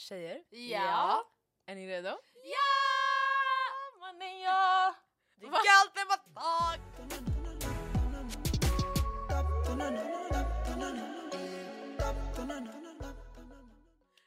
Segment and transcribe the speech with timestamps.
[0.00, 1.30] Tjejer, Ja.
[1.66, 2.08] är ni redo?
[2.08, 2.70] Ja!
[4.00, 4.94] Mannen ja!
[5.34, 6.80] Det är kallt när man tag!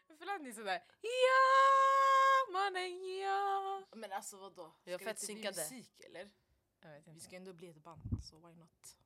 [0.08, 0.84] Varför lät ni sådär?
[1.02, 3.84] Ja, mannen ja.
[3.96, 4.74] Men alltså vadå?
[4.82, 6.30] Ska fett det inte bli musik eller?
[6.82, 8.98] Jag Vi ska ändå bli ett band så why not?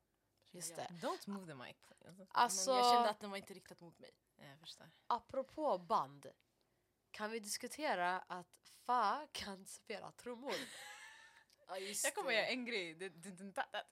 [0.50, 0.88] Just det.
[0.90, 1.76] Don't move the mic.
[2.28, 4.10] Alltså, Men jag kände att den var inte riktat mot mig.
[4.36, 4.90] jag förstår.
[5.06, 6.26] apropå band.
[7.18, 10.54] Kan vi diskutera att Fa kan spela trummor?
[11.70, 12.36] Ja just Jag kommer det.
[12.36, 12.94] göra en grej.
[12.94, 13.84] Det- det- det- det- det-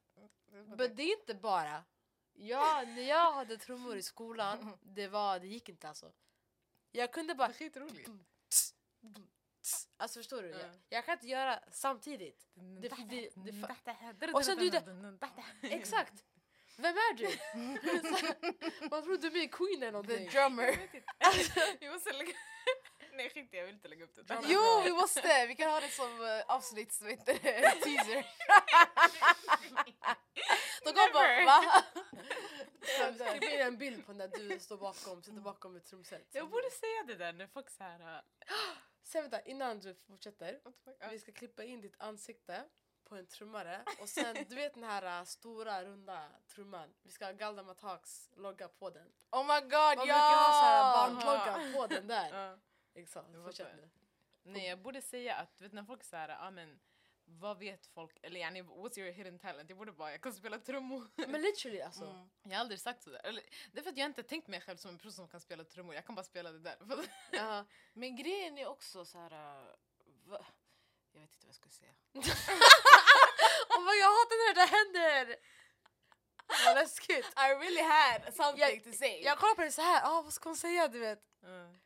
[0.76, 1.84] Men det är inte bara.
[2.32, 6.12] Ja, när jag hade trummor i skolan, det, var, det gick inte alltså.
[6.92, 7.48] Jag kunde Det bara...
[7.48, 8.08] är skitroligt.
[9.96, 10.48] Alltså förstår du?
[10.50, 10.70] Jag, Ja.
[10.88, 12.46] jag kan inte göra samtidigt.
[12.54, 13.30] Det- det-
[14.20, 14.70] det Och sen du
[15.62, 16.24] Exakt!
[16.76, 17.28] Vem är du?
[18.90, 20.28] Man tror du är Queen eller The någonting.
[20.28, 20.88] drummer.
[21.80, 22.32] Vi måste lägga...
[23.16, 24.22] Nej skit jag vill inte lägga upp det.
[24.22, 24.48] Drummer.
[24.48, 25.46] jo vi måste!
[25.48, 27.70] Vi kan ha det som uh, avsnitt, vad heter det?
[27.84, 28.26] Teaser.
[30.84, 31.84] De kommer bara va?
[33.14, 36.28] Skriv in en bild på när du står bakom, sitter bakom ett trumset.
[36.32, 38.22] Jag borde säga det där när folk såhär...
[39.02, 40.60] Sen vänta, innan du fortsätter.
[41.10, 42.64] Vi ska klippa in ditt ansikte
[43.08, 46.94] på en trummare och sen, du vet den här stora runda trumman.
[47.02, 49.12] Vi ska ha Galdemar Talks logga på den.
[49.30, 50.94] Oh my god Man brukar ha så här ja!
[50.96, 52.58] bandlogga på den där.
[52.96, 53.88] Exakt, fortsätt nu.
[54.42, 56.80] Nej jag borde säga att vet när folk säger ah, men
[57.24, 59.70] vad vet folk eller yani, what's your hidden talent?
[59.70, 61.08] Jag borde bara jag kan spela trummor.
[61.16, 62.04] Men literally alltså.
[62.04, 62.28] Mm.
[62.42, 63.20] Jag har aldrig sagt sådär.
[63.24, 65.40] Eller, det är för att jag inte tänkt mig själv som en person som kan
[65.40, 65.94] spela trummor.
[65.94, 66.76] Jag kan bara spela det där.
[67.30, 67.64] Ja.
[67.92, 69.32] Men grejen är också så här.
[69.32, 69.74] uh,
[70.24, 70.46] va?
[71.12, 71.92] Jag vet inte vad jag ska säga.
[73.68, 75.36] Oh my, jag hatar när det händer!
[76.66, 77.26] Vad läskigt.
[77.26, 79.22] I really had something Jag- to say.
[79.22, 81.22] Jag kollar på det så här, ah, vad ska hon säga du vet?
[81.42, 81.78] Mm.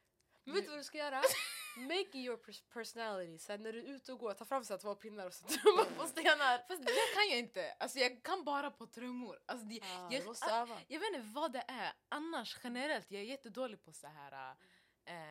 [0.44, 1.22] Men vet du vad du ska göra?
[1.77, 3.38] Make your pers- personality.
[3.38, 5.47] Sen när du är ute och går, ta fram så här två pinnar och så
[5.48, 6.58] trumma på stenar.
[6.69, 7.72] Fast det kan jag inte.
[7.80, 9.38] Alltså jag kan bara på trummor.
[9.47, 10.78] Alltså, det, Ah, jag, måste öva.
[10.88, 11.92] jag vet inte vad det är.
[12.09, 14.56] Annars generellt, jag är jättedålig på så här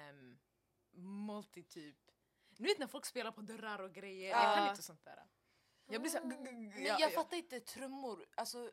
[0.10, 0.40] um,
[1.26, 1.98] multityp.
[2.58, 4.30] Nu vet när folk spelar på dörrar och grejer.
[4.30, 5.24] Jag kan inte sånt där.
[5.92, 6.32] Jag blir så Mm.
[6.32, 7.10] här, g- g- g- Men jag ja.
[7.10, 8.26] fattar inte trummor.
[8.36, 8.72] Alltså,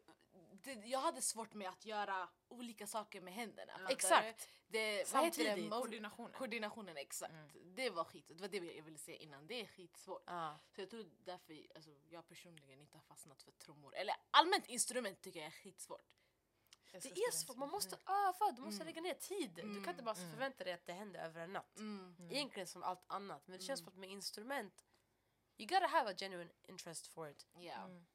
[0.74, 3.72] det, jag hade svårt med att göra olika saker med händerna.
[3.82, 3.90] Ja.
[3.90, 4.48] Exakt.
[4.66, 5.08] Det, det?
[5.08, 5.56] Samtidigt.
[5.72, 6.32] Mo- Koordinationen.
[6.32, 7.32] Koordinationen, exakt.
[7.32, 7.74] Mm.
[7.74, 8.24] Det var skit.
[8.28, 9.46] Det var det jag ville säga innan.
[9.46, 10.22] Det är skitsvårt.
[10.26, 10.58] Ja.
[10.74, 13.94] Så jag tror därför alltså, jag personligen inte har fastnat för trummor.
[13.96, 16.12] Eller allmänt instrument tycker jag är skitsvårt.
[16.92, 18.86] Jag Det är svårt, man måste öva, du måste Mm.
[18.86, 19.50] lägga ner tid.
[19.54, 20.30] Du kan inte bara Mm.
[20.30, 21.78] förvänta dig att det händer över en natt.
[21.78, 22.14] Mm.
[22.18, 22.32] Mm.
[22.32, 23.84] Egentligen som allt annat, men det känns Mm.
[23.90, 24.84] som att med instrument,
[25.58, 27.46] you gotta have a genuine interest for it.
[27.54, 27.72] Ja.
[27.74, 28.06] Mm.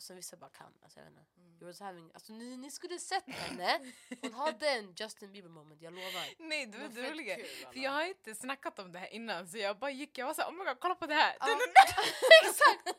[0.00, 1.40] Och sen vissa bara kan, alltså jag vet inte.
[1.40, 1.58] Mm.
[1.60, 5.82] You was having, alltså ni, ni skulle sett henne, hon hade en Justin Bieber moment,
[5.82, 6.26] jag lovar.
[6.48, 7.36] Nej, det var det roliga.
[7.72, 10.34] För jag har inte snackat om det här innan så jag bara gick, jag var
[10.34, 11.36] såhär oh my god kolla på det här.
[11.40, 11.46] Ja.
[12.42, 12.98] Exakt!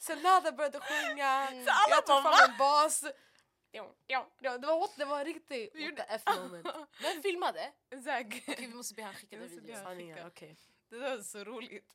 [0.00, 3.04] Sen Nada började sjunga, alla jag tog fram en bas.
[3.70, 6.66] Ja, det var, det var en riktig Vi what the F moment.
[7.02, 7.72] Vem filmade?
[8.04, 8.26] Zack.
[8.26, 9.76] Okej vi måste be han skicka den videon.
[9.76, 10.28] Sanningen, skicka.
[10.28, 10.56] okej.
[10.88, 11.92] Det var så roligt.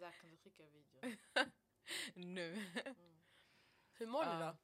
[0.00, 1.16] Zack kan du skicka videon?
[2.14, 2.64] Nu.
[3.92, 4.38] Hur mår Ja.
[4.38, 4.56] då?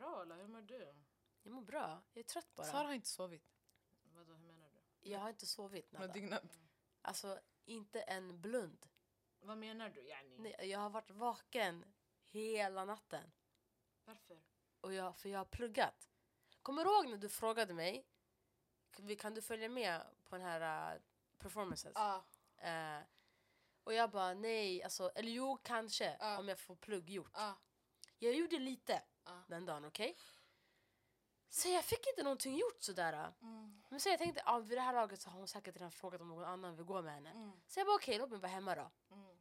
[0.00, 0.94] Bra eller hur mår du?
[1.42, 2.66] Jag mår bra, jag är trött bara.
[2.66, 3.54] Sara har inte sovit.
[4.02, 4.70] Vadå hur menar
[5.00, 5.10] du?
[5.10, 6.20] Jag har inte sovit Hon har Nada.
[6.20, 6.60] dygnat.
[7.02, 8.86] Alltså inte en blund.
[9.40, 10.38] Vad menar du yani?
[10.38, 11.84] Nej, jag har varit vaken
[12.24, 13.32] hela natten.
[14.04, 14.42] Varför?
[14.80, 16.10] Och jag, för jag har pluggat.
[16.62, 18.06] Kommer du ihåg när du frågade mig
[19.18, 21.02] kan, du följa med på den här uh,
[21.38, 21.92] performances?
[21.94, 22.24] Ja.
[22.56, 22.98] Eh,
[23.84, 26.38] och jag bara nej, alltså, eller jo kanske Ja.
[26.38, 27.30] om jag får plugg gjort.
[27.34, 27.54] Ja.
[28.18, 29.42] Jag gjorde lite Ja.
[29.48, 30.16] den dagen, okej?
[31.48, 33.32] Så jag fick inte någonting gjort sådär.
[33.42, 33.82] Mm.
[33.88, 36.20] Men så jag tänkte, ah, vid det här laget så har hon säkert redan frågat
[36.20, 37.30] om någon annan vill gå med henne.
[37.30, 37.52] Mm.
[37.66, 38.90] Så jag bara okej, låt mig vara hemma då.
[39.14, 39.36] Mm.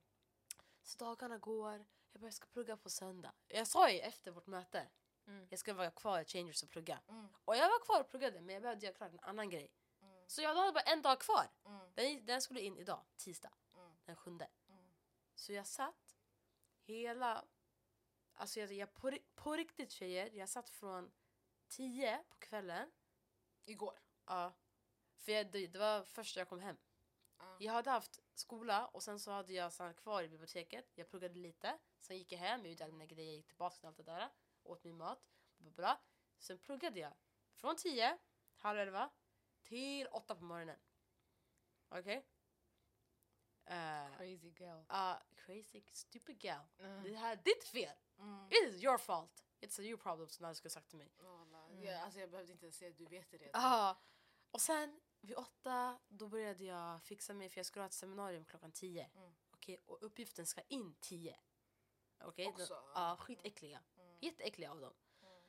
[0.84, 1.72] Så dagarna går,
[2.12, 3.34] jag bara jag ska plugga på söndag.
[3.48, 4.88] Jag sa ju efter vårt möte,
[5.28, 5.48] Mm.
[5.50, 7.00] jag ska vara kvar i Changers och plugga.
[7.08, 7.28] Mm.
[7.46, 9.72] Och jag var kvar och pluggade men jag behövde göra klart en annan grej.
[10.02, 10.24] Mm.
[10.28, 11.46] Så jag hade bara en dag kvar.
[11.66, 11.92] Mm.
[11.96, 13.52] Den, den skulle in idag, tisdag.
[14.06, 14.50] Den sjunde.
[14.70, 14.94] Mm.
[15.36, 16.18] Så jag satt
[16.86, 17.46] hela,
[18.34, 21.12] alltså jag, jag på, på riktigt tjejer, jag satt från
[21.68, 22.92] tio på kvällen.
[23.66, 24.00] Igår.
[24.26, 24.54] Ja.
[25.16, 26.78] För jag, det, det var först jag kom hem.
[27.38, 27.58] Ja.
[27.60, 30.92] Jag hade haft skola och sen så hade jag stannat kvar i biblioteket.
[30.96, 31.80] Jag pluggade lite.
[32.00, 34.30] Sen gick jag hem, jag gjorde alla mina grejer, gick tillbaka till allt det där.
[34.64, 35.20] Åt min mat.
[35.58, 36.00] Bla, bla, bla.
[36.38, 37.14] Sen pluggade jag
[37.54, 38.18] från 10,
[38.56, 39.10] halv elva
[39.62, 40.80] till åtta på morgonen.
[41.90, 42.26] Okej?
[43.66, 44.84] Eh, Crazy girl.
[44.88, 46.66] ah, crazy, stupid gal.
[46.80, 47.04] Mm.
[47.04, 47.98] Det här är ditt fel!
[48.18, 48.48] Mm.
[48.48, 49.44] It is your fault!
[49.62, 51.12] It's a you problem som du skulle sagt till mig.
[51.18, 51.84] Walla, Mm.
[51.84, 53.62] ja, alltså jag behövde inte ens säga du vet det redan.
[53.64, 53.96] Ah,
[54.52, 58.46] och sen vid åtta då började jag fixa mig för jag skulle ha ett seminarium
[58.46, 59.10] klockan tio.
[59.16, 59.34] Mm.
[59.52, 61.40] Okej, och uppgiften ska in tio.
[62.24, 62.48] Okej?
[62.48, 62.74] Också?
[62.74, 63.84] då- Ja, skitäckliga.
[63.98, 64.18] Mm.
[64.22, 64.94] Jätteäckliga av dem.
[65.22, 65.42] Mm.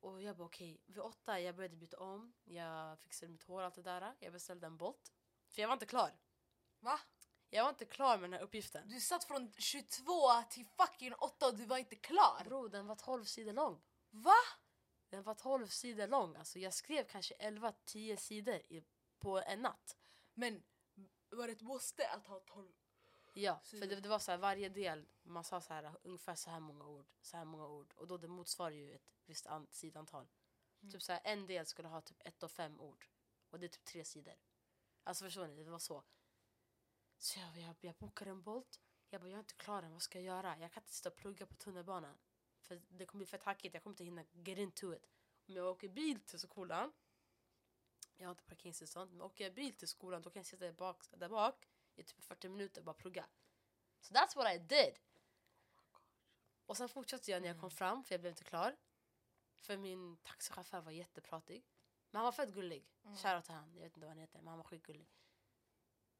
[0.00, 2.34] Och jag bara okej, vid åtta jag började byta om.
[2.44, 4.16] Jag fixade mitt hår och allt det där.
[4.18, 5.12] Jag beställde en Bolt.
[5.48, 6.10] För jag var inte klar.
[6.80, 7.00] Va?
[7.50, 8.88] Jag var inte klar med den här uppgiften.
[8.88, 10.12] Du satt från 22
[10.50, 12.44] till fucking 8 och du var inte klar?
[12.44, 13.80] Bro, den var 12 sidor lång.
[14.10, 14.36] Va?
[15.08, 16.36] Den var 12 sidor lång.
[16.36, 18.84] Alltså jag skrev kanske 11-10 sidor i,
[19.18, 19.96] på en natt.
[20.34, 20.62] Men
[21.30, 22.72] var det ett måste att ha 12?
[23.32, 23.86] Ja, för Sidor.
[23.86, 26.86] det, det var så här, varje del, man sa så här ungefär så här många
[26.86, 27.94] ord, så här många ord.
[27.96, 30.28] Och då det motsvarar ju ett visst an, sidantal.
[30.80, 30.92] Mm.
[30.92, 33.06] Typ så här, en del skulle ha typ ett och fem ord.
[33.50, 34.34] Och det är typ tre sidor.
[35.04, 36.04] Alltså förstår ni, det var så.
[37.18, 38.80] Så jag, jag, jag bokade en Bolt.
[39.10, 40.58] Jag bara, jag är inte klar än, vad ska jag göra?
[40.58, 42.18] Jag kan inte sitta och plugga på tunnelbanan.
[42.60, 45.06] För det kommer bli fett hackigt, jag kommer inte hinna get into it.
[45.48, 46.92] Om jag åker bil till skolan,
[48.16, 50.72] jag har inte parkeringstillstånd, men åker jag bil till skolan då kan jag sitta där
[50.72, 53.26] bak, där bak i typ 40 minuter och bara plugga.
[54.00, 54.98] So that's what I did.
[56.66, 58.76] Och sen fortsatte jag när jag kom fram, för jag blev inte klar.
[59.54, 61.64] För min taxichaufför var jättepratig.
[62.10, 62.88] Men han var fett gullig.
[63.04, 63.16] Mm.
[63.16, 65.08] Shoutout till han, jag vet inte vad han heter, men han var skitgullig.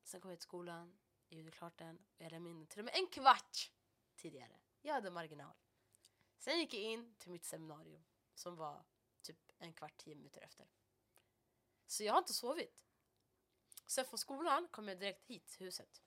[0.09, 2.85] Sen kom jag till skolan, jag gjorde klart den och jag lämnade in till och
[2.85, 3.73] med en kvart
[4.17, 4.61] tidigare.
[4.83, 5.57] Jag hade marginal.
[6.39, 8.85] Sen gick jag in till mitt seminarium som var
[9.23, 10.69] typ en kvart, tio minuter efter.
[11.87, 12.85] Så jag har inte sovit.
[13.87, 16.03] Sen från skolan kom jag direkt hit till huset.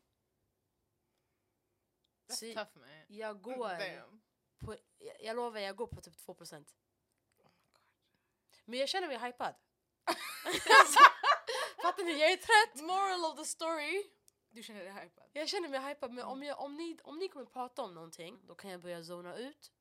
[2.27, 3.05] Så That's tough man.
[3.07, 4.21] jag går Damn.
[4.57, 6.65] på, jag, jag lovar, jag går på typ 2%.
[8.65, 9.55] Men jag känner mig hypad.
[10.81, 10.99] alltså,
[11.81, 12.19] fattar ni?
[12.19, 12.83] Jag är trött.
[12.87, 14.03] Moral of the story.
[14.49, 15.29] Du känner dig hypad?
[15.33, 18.39] Jag känner mig hypad, men om, jag, om, ni, om ni kommer prata om någonting,
[18.47, 19.71] då kan jag börja zona ut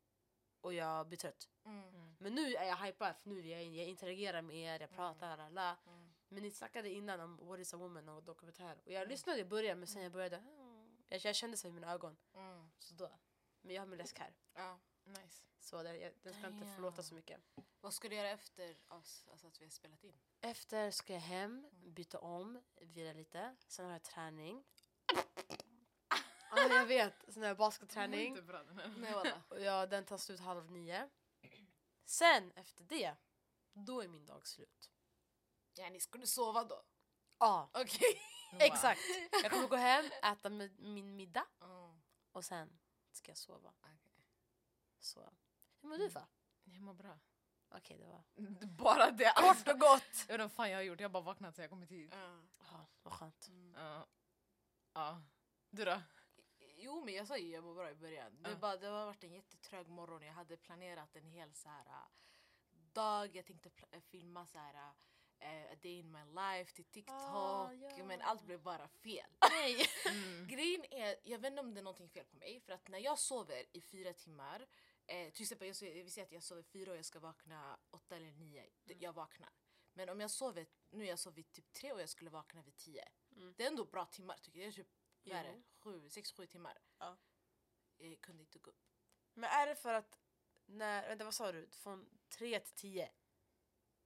[0.61, 1.49] och jag blir trött.
[1.64, 2.17] Mm.
[2.19, 5.38] Men nu är jag hypad, för nu är jag, jag interagerar med er, jag pratar,
[5.38, 5.76] alla.
[5.87, 6.11] Mm.
[6.29, 8.81] Men ni snackade innan om What is a woman och dokumentär.
[8.85, 10.37] Och jag lyssnade i början, men sen jag började...
[10.37, 12.17] mm, Jag, jag kände så i mina ögon.
[12.35, 12.70] Mm.
[12.79, 13.11] Så då.
[13.61, 14.35] Men jag har min läsk här.
[14.55, 14.79] Ja.
[15.05, 15.43] Nice.
[15.58, 16.75] Så det, jag, den ska inte Damn.
[16.75, 17.41] förlåta så mycket.
[17.81, 20.20] Vad ska du göra efter oss, alltså att vi har spelat in?
[20.41, 23.56] Efter ska jag hem, byta om, vila lite.
[23.67, 24.64] Sen har jag träning.
[26.50, 27.37] Ja, jag vet.
[27.37, 28.37] Har jag basketträning.
[29.61, 31.11] Ja, den tar slut halv nio.
[32.05, 33.14] Sen efter det,
[33.73, 34.91] då är min dag slut.
[35.75, 36.82] Yani, ska du sova då?
[37.38, 38.20] Ja, Okej.
[38.58, 39.00] exakt.
[39.43, 40.49] Jag kommer gå hem, äta
[40.79, 42.00] min middag Mm.
[42.32, 42.79] och sen
[43.12, 43.73] ska jag sova.
[43.81, 44.10] Okej.
[45.00, 45.32] Så.
[45.81, 46.29] Hur mår du va?
[46.64, 47.19] Jag mår bra.
[47.69, 48.23] Okej, det var
[48.67, 49.32] Bara det.
[49.37, 50.02] kort och gott.
[50.02, 51.91] Jag vet inte vad fan jag har gjort, jag har bara vaknat så jag kommit
[51.91, 52.11] hit.
[52.14, 52.41] Ja.
[52.73, 53.49] Ja, vad skönt.
[53.49, 53.75] Mm.
[53.76, 54.06] Ja.
[54.93, 55.23] Ja.
[55.70, 56.02] Du då?
[56.76, 58.43] Jo men jag sa ju jag mår bra i början.
[58.43, 58.56] Det, Ja.
[58.56, 60.23] bara, det har varit en jättetrög morgon.
[60.23, 61.93] Jag hade planerat en hel så här, äh,
[62.93, 63.37] dag.
[63.37, 64.75] Jag tänkte äh, filma så här,
[65.38, 67.14] äh, a day in my life till TikTok.
[67.17, 68.05] Ah, ja.
[68.05, 69.31] Men allt blev bara fel.
[69.50, 69.87] Nej.
[70.11, 70.46] Mm.
[70.49, 72.61] Grejen är, jag vet inte om det är någonting fel på mig.
[72.61, 74.67] För att när jag sover i fyra timmar.
[75.11, 75.75] Eh, till exempel jag,
[76.05, 78.71] vi säger att jag sover fyra och jag ska vakna åtta eller nio.
[78.85, 79.53] d- Jag vaknar.
[79.93, 83.09] Men om jag sover, nu jag sover typ tre och jag skulle vakna vid tio.
[83.37, 83.55] Mm.
[83.57, 84.67] Det är ändå bra timmar tycker jag.
[84.69, 84.93] Det är typ
[85.25, 85.62] vad är det?
[85.79, 86.79] Sju, sex, sju timmar.
[86.99, 87.17] Ja.
[87.97, 88.87] Jag kunde inte gå upp.
[89.35, 90.19] Men är det för att
[90.67, 91.69] när, vänta vad sa du?
[91.71, 93.13] Från tre till tio?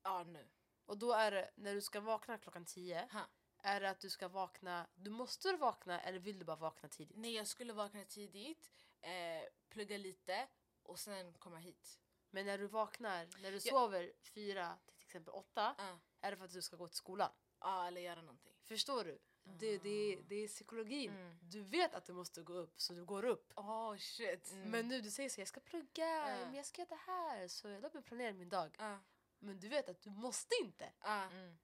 [0.02, 0.50] Ja nu.
[0.84, 3.08] Och då är det när du ska vakna klockan tio.
[3.12, 3.26] Ha.
[3.62, 7.16] Är det att du ska vakna, du måste vakna eller vill du bara vakna tidigt?
[7.16, 10.48] Nej jag skulle vakna tidigt, eh, plugga lite
[10.84, 11.98] och sen komma hit.
[12.30, 16.44] Men när du vaknar, när du sover fyra till exempel åtta, Ja, är det för
[16.44, 17.30] att du ska gå till skolan?
[17.60, 18.52] Ja, eller göra någonting.
[18.62, 19.18] Förstår du?
[19.46, 21.10] Det, det, det är psykologin.
[21.10, 21.38] Mm.
[21.42, 23.52] Du vet att du måste gå upp, så du går upp.
[23.56, 24.50] Oh shit.
[24.52, 24.70] Mm.
[24.70, 26.26] Men nu du säger så jag ska plugga, Ja.
[26.44, 28.76] men jag ska göra det här, så låt mig planera min dag.
[28.78, 28.98] Ja,
[29.38, 30.92] Men du vet att du måste inte.
[31.00, 31.22] ja.
[31.24, 31.56] Mm.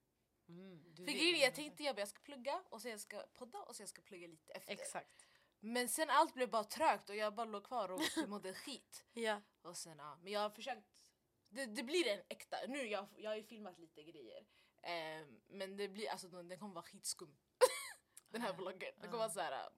[0.49, 1.15] Mm, du För vet.
[1.21, 3.77] grejen är, jag tänkte jag, bara, jag ska plugga och sen jag ska podda och
[3.77, 4.73] sen jag ska plugga lite efter.
[4.73, 5.27] Exakt.
[5.61, 9.05] Men sen allt blev bara trögt och jag bara låg kvar och mådde skit.
[9.13, 9.43] Ja.
[9.63, 10.19] Och sen, ja.
[10.23, 11.05] Men jag har försökt,
[11.49, 14.47] det, det blir en äkta, nu jag, jag har ju filmat lite grejer.
[14.83, 17.37] Ehm, men det blir, alltså den, den kommer vara skitskum.
[18.29, 18.93] den här vloggen.
[18.97, 19.69] Den kommer vara såhär,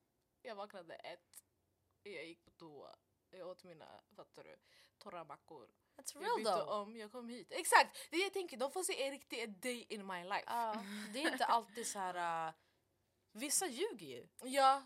[0.43, 1.45] jag vaknade ett,
[2.03, 2.97] jag gick på toa,
[3.31, 4.57] jag åt mina, fattar du,
[4.99, 5.71] torra mackor.
[5.97, 6.81] That's Jag real bytte though.
[6.81, 7.53] om, jag kom hit.
[7.53, 7.97] Exakt!
[8.11, 10.45] Det är jag tänker, de får se en riktig day in my life.
[10.47, 12.49] Ja, det är inte alltid så här.
[12.49, 12.55] uh,
[13.33, 14.29] vissa ljuger ju.
[14.43, 14.83] Ja,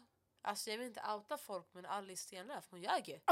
[0.47, 3.21] Alltså jag vill inte outa folk men Alice Stenlöf hon ljög ju.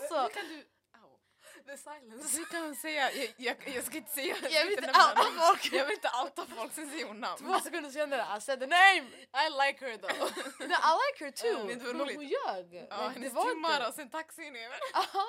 [0.00, 0.66] alltså, hur kan du...
[1.02, 1.18] Au.
[1.66, 2.36] The silence.
[2.36, 5.72] Du kan säga, jag, jag, jag ska inte säga jag vill inte outa folk.
[5.72, 7.38] Jag vill inte outa folk, sen säger hon namn.
[7.38, 9.06] Två sekunder senare I said the name!
[9.44, 10.18] I like her though.
[10.68, 11.66] No, I like her too!
[11.68, 12.16] Du vad men roligt?
[12.16, 12.86] hon ljög.
[12.90, 14.78] Ja, det hennes var timmar och sen taxin över.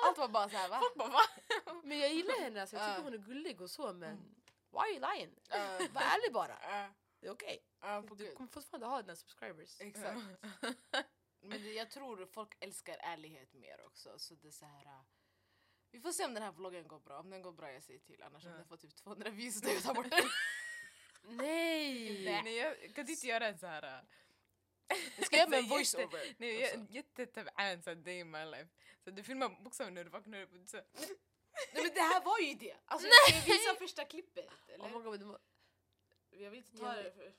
[0.06, 0.78] Allt var bara såhär va?
[0.80, 1.20] Folk bara va?
[1.84, 4.34] Men jag gillar henne, alltså, jag tycker hon är gullig och så men Mm.
[4.72, 5.30] Why are you lying?
[5.54, 6.52] Uh, Var ärlig bara.
[6.52, 7.62] uh, Det är okej.
[7.80, 8.34] på Du gud.
[8.34, 9.80] kommer fortfarande ha dina subscribers.
[9.80, 10.20] Exakt.
[11.42, 14.18] Men det, jag tror folk älskar ärlighet mer också.
[14.18, 14.84] Så det är så här...
[14.86, 15.00] uh,
[15.90, 17.18] vi får se om den här vloggen går bra.
[17.18, 18.22] Om den går bra jag säger till.
[18.22, 18.56] Annars om Ja.
[18.56, 20.20] den får typ 200 views då jag tar bort den.
[21.36, 22.24] Nej!
[22.44, 23.82] Nej, jag kan inte göra en så här...
[23.82, 26.34] äh, Jag ska göra med en Jätte- voiceover.
[26.38, 28.68] Nej, jag- jättetabaan såhär day in my life.
[29.04, 32.38] Så du filmar bokstavligen när du vaknar upp och så, Nej men det här var
[32.38, 32.76] ju det!
[32.84, 34.48] Alltså, jag ska visa första klippet.
[34.68, 34.84] Eller?
[34.84, 35.38] Oh my god, du må-
[36.30, 37.32] Jag vill inte Jag ta det för...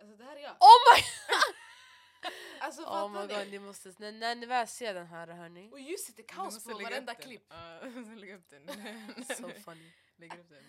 [0.00, 0.52] Alltså det här är jag.
[0.60, 1.02] oh my,
[2.60, 3.50] Alltså oh my fattar god, ni?
[3.50, 3.94] ni måste...
[3.98, 5.70] När, när ni väl ser den här hörni.
[5.72, 7.52] Och ljuset är kaos på varenda klipp.
[7.94, 8.66] Måste lägga upp den.
[9.36, 9.92] So funny.
[10.16, 10.64] Lägger upp den.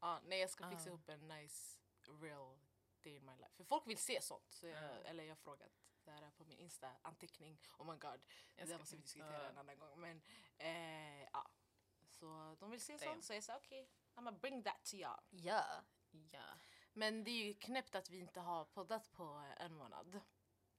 [0.00, 0.88] Ja, nej jag ska fixa Ah.
[0.88, 1.78] ihop en nice
[2.22, 2.58] real
[3.02, 3.54] day in my life.
[3.56, 4.52] För folk vill se sånt.
[4.52, 4.88] Så jag, Ja.
[5.04, 5.72] Eller jag har frågat
[6.04, 7.58] det här är på min insta anteckning.
[7.78, 8.02] Oh my god.
[8.04, 8.20] Jag
[8.56, 9.48] det ska- där måste vi diskutera ja.
[9.48, 10.00] en annan gång.
[10.00, 10.22] Men
[10.58, 11.50] eh, ja.
[12.10, 13.12] Så de vill se Damn.
[13.12, 15.20] sånt så jag sa okej, okay, I'm gonna bring that to y'all.
[15.30, 15.64] Ja.
[16.32, 16.44] Ja.
[16.98, 20.20] Men det är ju knäppt att vi inte har poddat på en månad.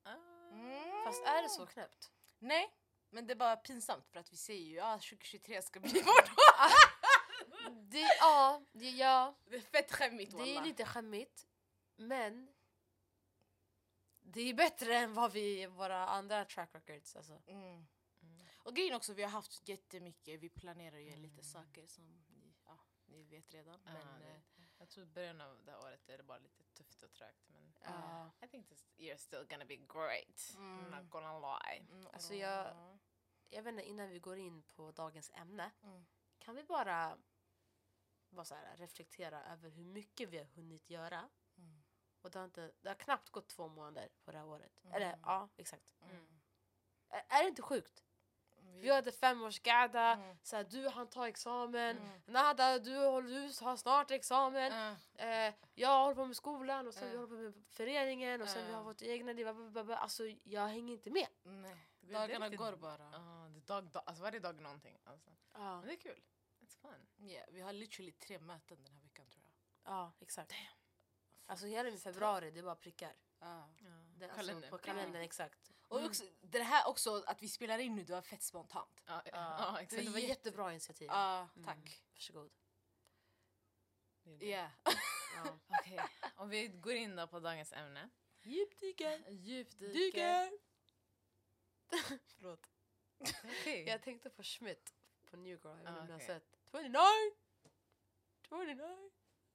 [0.03, 0.15] Ah.
[0.51, 1.03] Mm.
[1.03, 2.11] Fast är det så knäppt?
[2.39, 2.73] Nej,
[3.09, 5.91] men det är bara pinsamt för att vi säger ju att ah, 2023 ska bli
[6.01, 6.29] vårt
[7.91, 11.47] Det, ja, det, ja, Det är fett skämmigt det är lite skämmigt.
[11.95, 12.53] Men
[14.19, 17.15] det är bättre än vad vi, våra andra track records.
[17.15, 17.41] Alltså.
[17.47, 17.87] Mm.
[18.21, 18.47] Mm.
[18.57, 21.43] Och grejen också, vi har haft jättemycket, vi planerar ju lite Mm.
[21.43, 23.81] saker som ni, ja, ni vet redan.
[23.83, 24.41] Men, eh,
[24.79, 27.47] Jag tror i början av det här året är det bara lite tufft och trögt
[27.47, 28.31] men Ja.
[28.41, 30.55] I think this year is still gonna be great.
[30.55, 30.91] I'm Mm.
[30.91, 31.79] not gonna lie.
[31.91, 32.97] mm, Alltså, jag-
[33.51, 35.71] Jag vet inte, innan vi går in på dagens ämne.
[35.83, 36.05] Mm.
[36.39, 37.17] Kan vi bara,
[38.29, 41.29] bara så här, reflektera över hur mycket vi har hunnit göra?
[41.57, 41.83] Mm.
[42.21, 44.79] Och det har, inte, det har knappt gått två månader på det här året.
[44.83, 44.93] Mm.
[44.95, 45.95] Eller ja, exakt.
[46.01, 46.39] Mm.
[47.09, 48.03] Är, är det inte sjukt?
[48.77, 50.37] Vi- hade femårsgada, Mm.
[50.43, 52.21] så här, du han ta examen, Mm.
[52.25, 54.73] Nada, du, håller- du har snart examen.
[55.17, 55.25] Ja.
[55.25, 57.11] Eh, jag håller på med skolan och sen Ja.
[57.11, 59.47] vi håller på med föreningen och sen vi har vårt egna liv.
[59.91, 61.27] Alltså jag hänger inte med.
[61.43, 63.09] Nej, Det är dagarna riktigt- går bara.
[63.11, 64.97] Ja, det dag, dag, alltså varje dag någonting.
[65.03, 65.29] Alltså.
[65.53, 66.21] Ja, Men det är kul.
[66.59, 67.27] It's fun.
[67.29, 69.93] Ja, vi har literally tre möten den här veckan tror jag.
[69.93, 70.53] ja exakt.
[71.45, 73.13] Alltså hela februari det är bara prickar.
[73.39, 73.69] Ja.
[74.15, 74.69] Det, alltså, Kalender.
[74.69, 75.71] På kalendern exakt.
[75.89, 79.03] Och också, det här också, att vi spelar in nu, det var fett spontant.
[79.05, 79.81] Ja, ja, Ja.
[79.81, 80.05] exakt.
[80.05, 81.07] det var jätte- jättebra initiativ.
[81.07, 81.65] Ja, Mm.
[81.65, 82.01] tack.
[82.13, 82.51] Varsågod.
[84.23, 84.71] Det är det.
[85.35, 85.57] Ja.
[85.79, 85.99] Okej,
[86.35, 88.09] om vi går in då på dagens ämne.
[88.41, 89.29] Djupdyker.
[89.29, 90.51] Djupdyker.
[92.37, 92.67] Förlåt.
[93.43, 93.83] Okej.
[93.87, 94.93] Jag tänkte på Schmidt
[95.29, 95.65] på New Girl.
[95.65, 96.27] Jag vet inte om ni har Ah, okej.
[96.27, 96.57] sett.
[96.71, 97.31] 29!
[98.49, 99.11] 29!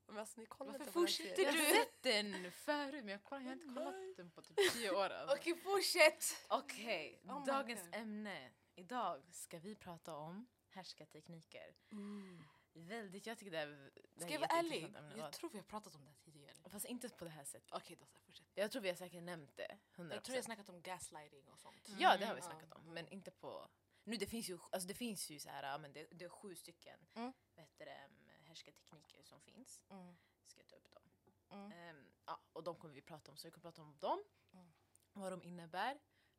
[0.07, 1.55] Men alltså ni kollar Varför inte på den fortsätter serien.
[1.57, 4.73] Jag har sett den förut men jag, kollar, jag har inte kollat den på typ
[4.73, 5.11] tio år.
[5.29, 6.47] Okej, fortsätt!
[6.49, 8.51] Okej, Oh my dagens ämne.
[8.75, 11.75] Idag ska vi prata om härskartekniker.
[11.93, 12.45] Mm.
[12.77, 14.95] Väldigt, jag tycker det är det Ska jag vara ärlig?
[15.17, 16.55] Jag tror vi har pratat om det här tidigare.
[16.69, 17.71] Fast inte på det här sättet.
[17.73, 18.47] Okej då, så fortsätt.
[18.55, 19.79] Jag tror vi har säkert nämnt det.
[19.97, 20.13] 100%.
[20.15, 21.89] Jag tror jag har snackat om gaslighting och sånt.
[21.99, 22.53] Ja, det har vi Mm.
[22.53, 22.95] snackat om.
[22.95, 23.69] Men inte på...
[24.05, 26.55] Nu det finns ju, alltså det finns ju så här, men det, det är sju
[26.55, 27.33] stycken Mm.
[27.79, 28.24] det, um,
[28.55, 29.83] härskartekniker som finns.
[29.91, 30.17] Mm.
[30.47, 31.03] Ska jag ta upp dem.
[31.51, 31.73] Mm.
[31.73, 33.37] Ehm, ja, och de kommer vi prata om.
[33.37, 34.73] Så vi kommer prata om dem, Mm.
[35.13, 35.99] vad de innebär,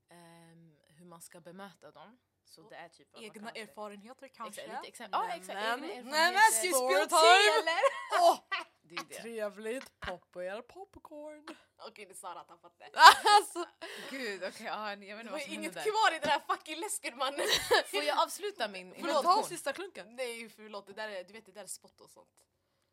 [0.10, 2.18] ehm, hur man ska bemöta dem.
[2.46, 4.62] Så Och det är typ Egna erfarenheter kanske?
[4.62, 5.20] Exakt, lite exempel.
[5.30, 5.50] Ja, exakt.
[5.50, 6.66] Egna erfarenheter.
[6.66, 7.52] you Story spilled time.
[7.60, 8.65] eller?
[8.88, 9.22] Det är det.
[9.22, 10.00] Trevligt.
[10.00, 11.48] Poppa er popcorn.
[11.78, 12.92] Okej, det är Sara tappat det.
[12.96, 13.66] alltså,
[14.10, 14.66] Gud, okej.
[14.66, 15.82] ja, jag vet Det inte vad som inget där.
[15.84, 17.46] kvar i den här fucking läsken mannen.
[17.86, 20.16] Får jag avsluta min förlåt, ta sista klunken.
[20.16, 22.46] Nej förlåt, det där är, du vet det där är spott och sånt.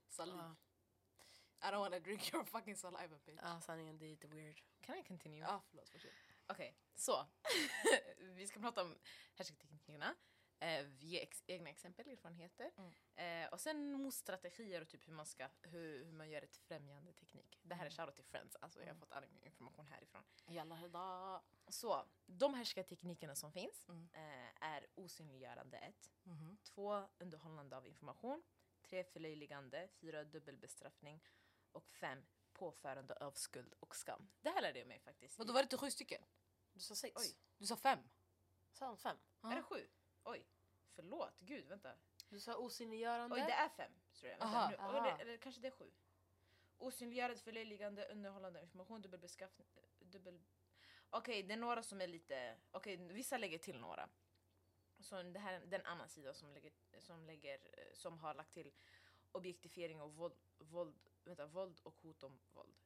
[0.09, 0.35] Saliv.
[0.39, 0.57] Ja.
[1.69, 3.41] I don't wanna drink your fucking saliva bitch.
[3.43, 4.63] Ja, sanningen det är lite weird.
[4.81, 5.41] Kan jag continue?
[5.41, 5.89] Ja, förlåt.
[5.91, 6.11] Fortsätt.
[6.47, 7.27] Okej, så.
[8.19, 8.99] vi ska prata om
[9.35, 10.15] härskarteknikerna.
[10.63, 12.71] Eh, ger ex- egna exempel, erfarenheter.
[12.77, 13.45] Mm.
[13.45, 17.13] Eh, och sen motstrategier och typ hur man, ska, hur, hur man gör ett främjande
[17.13, 17.61] teknik.
[17.63, 19.01] Det här är shoutout till Friends, alltså jag har Mm.
[19.01, 20.23] fått all information härifrån.
[20.47, 21.43] Jalla heda.
[21.69, 24.09] Så, de härskarteknikerna som finns Mm.
[24.13, 26.59] eh, är osynliggörande 1, Mhm.
[26.63, 28.43] 2 underhållande av information,
[28.83, 31.21] 3 förlöjligande, 4 dubbelbestraffning
[31.73, 34.31] och 5 påförande av skuld och skam.
[34.41, 35.39] Det här lärde jag mig faktiskt.
[35.39, 36.23] Men då var det inte sju stycken?
[36.73, 37.15] Du sa sex.
[37.21, 37.37] Oj.
[37.59, 37.99] Du sa fem?
[38.73, 39.17] Sa han fem?
[39.43, 39.89] Är det sju?
[40.25, 40.47] Oj,
[40.95, 41.41] förlåt.
[41.41, 41.95] Gud, vänta.
[42.29, 43.37] Du sa osynliggörande.
[43.37, 43.93] Oj, det är fem.
[44.13, 44.39] Tror jag.
[44.39, 45.07] Vänta, Aha, nu, aha.
[45.07, 45.91] Eller, eller kanske det är sju.
[46.79, 49.69] Osynliggörande, förlöjligande, underhållande information, dubbelbeskaffning...
[49.99, 50.41] Dubbel...
[51.11, 52.57] Okej, det är några som är lite...
[52.71, 54.09] Okej, vissa lägger till några.
[55.01, 58.35] Så det här det är en annan sida som, lägger, som, lägger, eh, som har
[58.35, 58.73] lagt till
[59.33, 62.77] objektifiering och våld, våld, vänta, våld och hot om våld.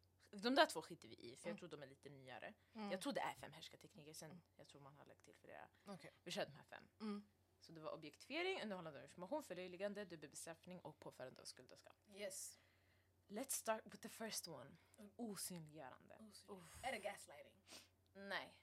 [0.42, 1.58] De där två skiter vi i, för jag Mm.
[1.58, 2.54] tror de är lite nyare.
[2.74, 2.90] Mm.
[2.90, 5.68] Jag tror det är fem härskartekniker, sen jag tror man har lagt till flera.
[5.86, 6.10] Okej.
[6.24, 6.88] Vi kör de här fem.
[7.00, 7.26] Mm.
[7.60, 11.96] Så det var objektifiering, underhållande av information, förlöjligande, dubbelbestraffning och påförande av skuld och skam.
[12.14, 12.60] Yes.
[13.28, 14.76] Let's start with the first one.
[15.16, 16.14] Osynliggörande.
[16.82, 17.64] Är det gaslighting?
[18.14, 18.54] Nej.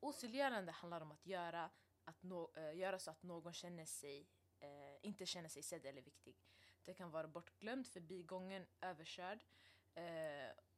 [0.00, 1.70] Osynliggörande handlar om att göra,
[2.04, 4.28] att nå- eh, göra så att någon känner sig,
[4.60, 4.68] eh,
[5.02, 6.36] inte känner sig sedd eller viktig.
[6.84, 9.44] Det kan vara bortglömd, förbigången, överkörd.
[10.56, 10.69] Och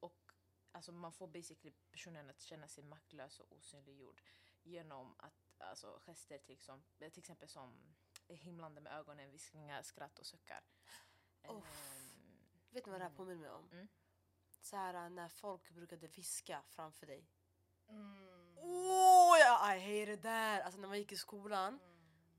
[0.72, 4.22] alltså, man får basically personen att känna sig maktlös och osynliggjord
[4.62, 7.94] genom att, alltså, gester till, som, till exempel som
[8.28, 10.64] himlande med ögonen, viskningar, skratt och suckar.
[11.48, 11.64] Uff.
[11.64, 12.22] Ehm,
[12.70, 13.68] Vet ni vad det här påminner mig om?
[13.72, 13.88] Mm.
[14.60, 17.30] Så här när folk brukade viska framför dig.
[17.88, 18.58] Mm.
[18.58, 19.38] Oh,
[19.76, 20.64] I hated that!
[20.64, 21.80] Alltså när man gick i skolan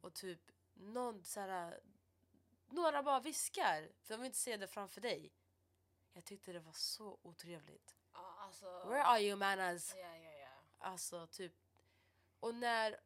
[0.02, 1.82] och typ någon så här,
[2.70, 5.34] några bara viskar för de vill inte se det framför dig.
[6.14, 7.96] Jag tyckte det var så otrevligt.
[8.62, 8.90] Ja, alltså...
[8.90, 9.96] Where are you manas?
[9.96, 10.48] Ja, ja, ja.
[10.78, 11.54] Alltså typ.
[12.40, 13.00] Och när,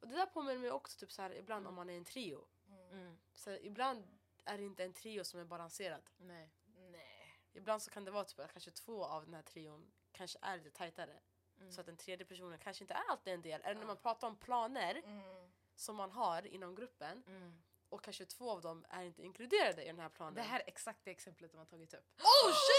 [0.00, 2.44] och det där påminner mig också typ så här ibland om man är en trio.
[2.90, 4.04] mm, Så här, ibland
[4.44, 6.10] är det inte en trio som är balanserad.
[6.18, 6.50] nej.
[6.90, 7.14] Nej.
[7.52, 10.56] Ibland så kan det vara typ att kanske två av den här trion kanske är
[10.56, 11.20] lite tajtare.
[11.58, 11.72] Mm.
[11.72, 13.60] Så att den tredje personen kanske inte är alltid en del.
[13.64, 15.50] Eller när man pratar om planer Mm.
[15.74, 17.62] som man har inom gruppen Mm.
[17.88, 20.34] och kanske två av dem är inte inkluderade i den här planen.
[20.34, 22.06] Det här är exakt det exemplet de har tagit upp.
[22.20, 22.77] Oh shit!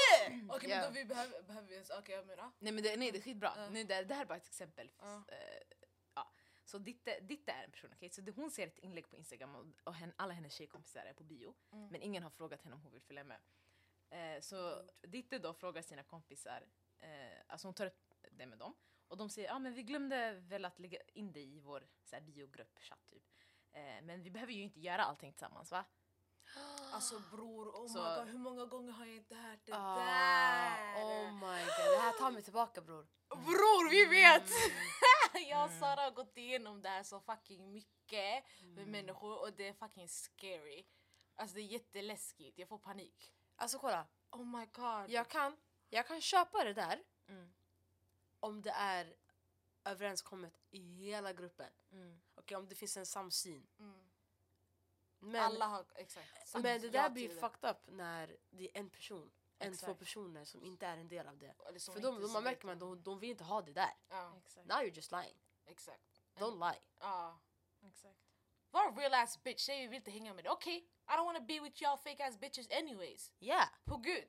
[0.50, 0.76] Okej Ja.
[0.76, 1.90] men då vi behöver, behöver vi ens...
[1.90, 2.52] Okej jag menar.
[2.60, 3.54] Nej men det, nej, det är skitbra.
[3.56, 3.70] Ja.
[3.70, 4.92] Nu, det, det här är bara ett exempel.
[5.00, 5.24] Ja.
[5.28, 5.38] Eh,
[6.14, 6.32] ja.
[6.66, 8.10] Så Ditte, Ditte är en person, okej?
[8.10, 11.14] Så det, hon ser ett inlägg på Instagram och, och hen, alla hennes tjejkompisar är
[11.14, 11.56] på bio.
[11.72, 11.88] Mm.
[11.88, 13.40] Men ingen har frågat henne om hon vill följa med.
[14.10, 16.68] Eh, så Ditte då frågar sina kompisar,
[17.00, 17.10] eh,
[17.48, 18.76] alltså hon tar upp det med dem.
[19.08, 21.88] Och de säger, ja ah, men vi glömde väl att lägga in det i vår
[22.04, 23.24] så här, biogrupp-chatt typ.
[23.72, 25.86] Eh, men vi behöver ju inte göra allting tillsammans va?
[26.94, 29.96] Alltså bror, oh Så- my god hur många gånger har jag inte hört det Ah,
[29.96, 31.04] där?
[31.04, 33.08] oh my god, det här tar mig tillbaka bror.
[33.30, 34.50] Bror vi vet!
[34.52, 35.48] Mm.
[35.50, 38.92] jag och Sara har gått igenom det här så fucking mycket med Mm.
[38.92, 40.86] människor och det är fucking scary.
[41.36, 43.34] Alltså det är jätteläskigt, jag får panik.
[43.56, 45.10] Alltså kolla, Oh my god.
[45.10, 45.58] jag kan,
[45.90, 47.54] jag kan köpa det där Mm.
[48.40, 49.16] om det är
[49.86, 51.72] överenskommet i hela gruppen.
[51.92, 52.22] Mm.
[52.36, 53.68] Okej, om det finns en samsyn.
[53.80, 54.09] Mm.
[55.20, 57.36] Men, Alla har exakt sagt men det där blir det.
[57.36, 59.32] fucked up när det är en person.
[59.62, 60.00] En, två Exakt.
[60.00, 61.54] personer som inte är en del av det.
[61.94, 63.94] För de, de, man märker man de, de vill inte ha det där.
[64.10, 64.68] Ja, Exakt.
[64.68, 65.38] Now you're just lying.
[65.66, 66.22] exakt.
[66.36, 66.80] Don't lie.
[67.00, 67.40] Ja.
[67.82, 68.20] Exakt.
[68.72, 70.52] Var en real ass bitch, vi vill inte hänga med dig.
[70.52, 70.78] Okej,
[71.08, 73.32] I don't wanna be with y'all fake ass bitches anyways.
[73.40, 73.68] Yeah.
[73.86, 74.28] På gud.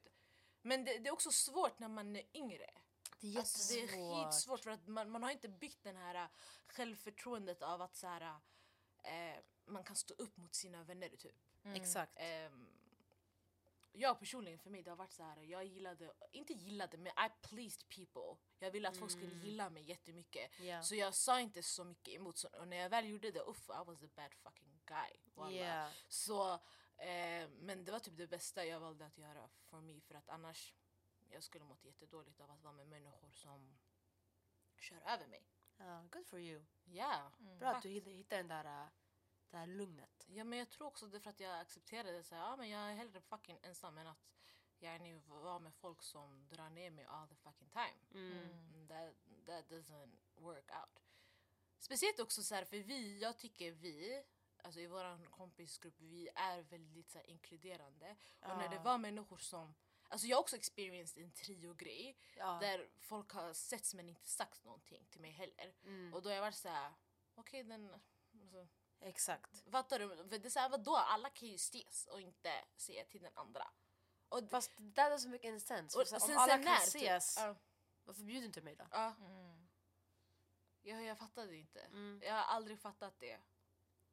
[0.63, 2.71] Men det, det är också svårt när man är yngre.
[3.21, 4.25] Det är Alltså, det är jättesvårt.
[4.33, 6.27] skitsvårt för att man, man har inte byggt den här äh,
[6.67, 8.41] självförtroendet av att så här,
[9.03, 11.37] äh, man kan stå upp mot sina vänner typ.
[11.65, 12.13] Exakt.
[12.17, 12.67] Ehm,
[13.93, 15.43] jag personligen för mig det har varit så här.
[15.43, 18.37] jag gillade, inte gillade men I pleased people.
[18.59, 20.61] Jag ville att folk skulle gilla mig jättemycket.
[20.61, 20.83] Yeah.
[20.83, 22.39] Så jag sa inte så mycket emot.
[22.39, 25.11] Så, och när jag väl gjorde det, uff, I was a bad fucking guy.
[25.53, 25.91] Yeah.
[26.09, 26.53] Så,
[26.97, 30.29] eh, men det var typ det bästa jag valde att göra för mig för att
[30.29, 30.75] annars
[31.29, 33.79] jag skulle mått jättedåligt av att vara med människor som
[34.79, 35.47] kör över mig.
[35.77, 36.63] Ja, good for you.
[36.85, 38.89] Ja, Bra att du hitt- hittar den där, äh,
[39.51, 40.27] det här lugnet.
[40.29, 42.31] ja men jag tror också det för att jag accepterade det.
[42.31, 44.31] Här, ja, men jag är hellre fucking ensam än att
[44.79, 47.97] jag är vara med folk som drar ner mig all the fucking time.
[48.15, 49.15] Mm, That,
[49.47, 51.03] that doesn't work out.
[51.79, 54.25] Speciellt också så här, för vi, jag tycker vi,
[54.63, 58.17] alltså i vår kompisgrupp, vi är väldigt så här, inkluderande.
[58.41, 59.75] Och när det var människor som,
[60.09, 62.59] alltså jag har också experienced en trio-grej Ja.
[62.61, 65.75] där folk har setts men inte sagt någonting till mig heller.
[65.85, 66.15] Mm.
[66.15, 66.93] Och då har jag varit så här,
[67.35, 67.91] okej den,
[68.43, 68.69] alltså,
[69.01, 69.71] Exakt.
[69.71, 70.09] fattar du?
[70.09, 73.33] För det är så här, vadå, alla kan ju ses och inte se till den
[73.35, 73.71] andra.
[74.29, 75.99] Och, Fast that doesn't make any sense.
[75.99, 77.55] och För så här, sen, om alla kan när, typ, ses, ja,
[78.05, 78.85] varför bjuder du inte mig då?
[78.91, 79.69] ja, Mm.
[80.83, 81.81] jag, jag fattade inte.
[81.81, 82.21] Mm.
[82.25, 83.41] Jag har aldrig fattat det.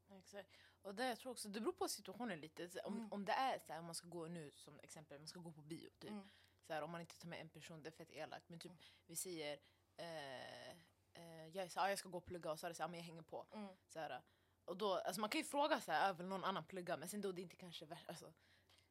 [0.10, 0.50] Exakt.
[0.82, 2.70] Och det, jag tror också, det beror på situationen lite.
[2.70, 3.12] Så Om, Mm.
[3.14, 5.52] om det är så här, om man ska gå nu som exempel, man ska gå
[5.52, 6.10] på bio typ.
[6.10, 6.30] Mm.
[6.68, 8.50] Så här, om man inte tar med en person, det är fett elakt.
[8.50, 8.72] Men typ
[9.06, 9.60] vi säger,
[9.98, 10.70] eh,
[11.14, 12.76] eh, jag, är så, här, ah, jag ska gå och plugga och så är det
[12.76, 13.48] så här, ah, men jag hänger på.
[13.52, 13.76] Mm.
[13.88, 14.22] Så här,
[14.68, 16.98] och då, alltså man kan ju fråga så här, "Ah, vill någon annan plugga?
[16.98, 18.10] Men sen då det är inte kanske värst.
[18.10, 18.34] Alltså,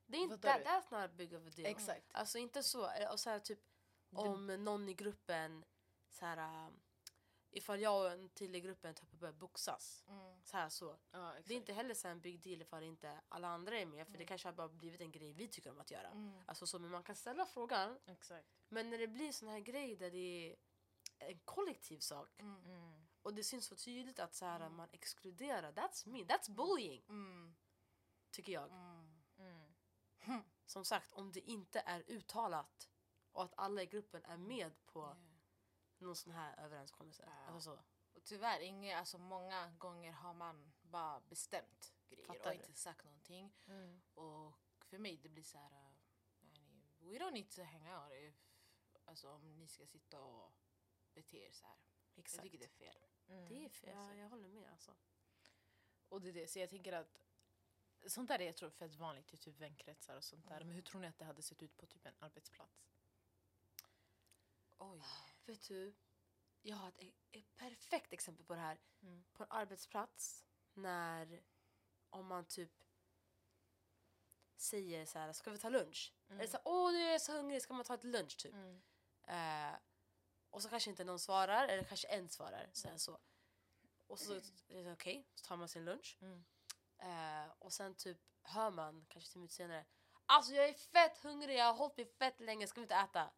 [0.06, 0.70] Det är inte, that, du?
[0.70, 1.66] that's not big of a deal.
[1.66, 2.06] Exakt.
[2.12, 3.58] Alltså inte så, eh, och så här, typ
[4.10, 5.64] om någon i gruppen
[6.10, 6.80] så här, um,
[7.50, 10.04] ifall jag och en till i gruppen typ börjar boxas.
[10.08, 10.42] Mm.
[10.44, 10.98] Så här så.
[11.10, 11.34] Ja.
[11.44, 14.18] Det är inte heller så en big deal ifall inte alla andra är med för
[14.18, 16.08] det kanske har bara blivit en grej vi tycker om att göra.
[16.08, 16.42] Mm.
[16.46, 17.98] Alltså så, men man kan ställa frågan.
[18.06, 18.48] Exakt.
[18.68, 20.56] Men när det blir sån här grej där det är
[21.18, 23.06] en kollektiv sak Mm.
[23.26, 23.32] Mm.
[23.32, 27.56] och det syns så tydligt att så här, man exkluderar, that's me, that's bullying Mm.
[28.30, 28.70] tycker jag.
[28.70, 29.22] Mm.
[29.38, 29.72] Mm.
[30.66, 32.90] Som sagt, om det inte är uttalat
[33.32, 35.16] och att alla i gruppen är med på Yeah.
[35.98, 37.24] någon sån här överenskommelse.
[37.26, 37.52] Ja.
[37.52, 37.82] Alltså så.
[38.18, 43.04] Och tyvärr, inget, alltså många gånger har man bara bestämt grejer Fattar och inte sagt
[43.04, 43.54] någonting.
[43.66, 44.02] Mm.
[44.14, 44.52] Och
[44.84, 45.90] för mig det blir så här, uh,
[46.40, 48.34] yani, we don't need to hang out if,
[49.04, 50.52] alltså, om ni ska sitta och
[51.14, 51.76] bete er så här.
[52.14, 52.42] Jag Exakt.
[52.42, 53.06] tycker det är fel.
[53.28, 53.48] Mm.
[53.48, 53.94] Det är fel.
[53.94, 54.96] Ja, jag håller med alltså.
[56.08, 57.18] Och det är det, så jag tänker att
[58.06, 60.64] sånt där är jag tror fett vanligt i typ vänkretsar och sånt där.
[60.64, 62.88] Men hur tror ni att det hade sett ut på typ en arbetsplats?
[64.78, 65.02] Oj.
[65.44, 65.94] Vet du,
[66.62, 68.78] jag har ett, ett perfekt exempel på det här.
[69.02, 69.24] Mm.
[69.32, 71.42] På en arbetsplats när
[72.10, 72.72] om man typ
[74.56, 76.14] säger så här, ska vi ta lunch?
[76.28, 78.54] Eller så här, åh du är så hungrig, ska man ta ett lunch typ?
[78.54, 78.82] Mm.
[79.22, 79.78] Eh,
[80.56, 82.70] och så kanske inte någon svarar, eller kanske en svarar.
[82.72, 83.18] Så här, så.
[84.06, 84.40] Och så
[84.92, 86.18] okej, så tar man sin lunch.
[86.20, 86.44] Mm.
[86.98, 89.84] Eh, och sen typ hör man, kanske tio minuter senare,
[90.26, 93.30] alltså jag är fett hungrig, jag har hållit mig fett länge, ska vi inte äta?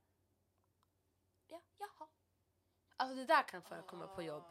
[1.47, 2.09] Ja, jaha.
[2.97, 4.45] Alltså det där kan förekomma på jobb.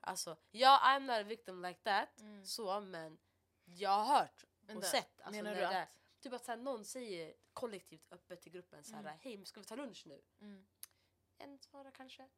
[0.00, 2.44] Alltså, ja, I'm not a victim like that, Mm.
[2.44, 3.18] så, men
[3.64, 5.20] jag har hört och Vänta, sett.
[5.20, 5.88] Alltså, menar du det är- att-
[6.20, 9.18] Typ att så här, någon säger kollektivt öppet till gruppen så här, Mm.
[9.20, 10.22] hej ska vi ta lunch nu?
[10.40, 10.66] Mm.
[11.44, 12.28] En svarar kanske.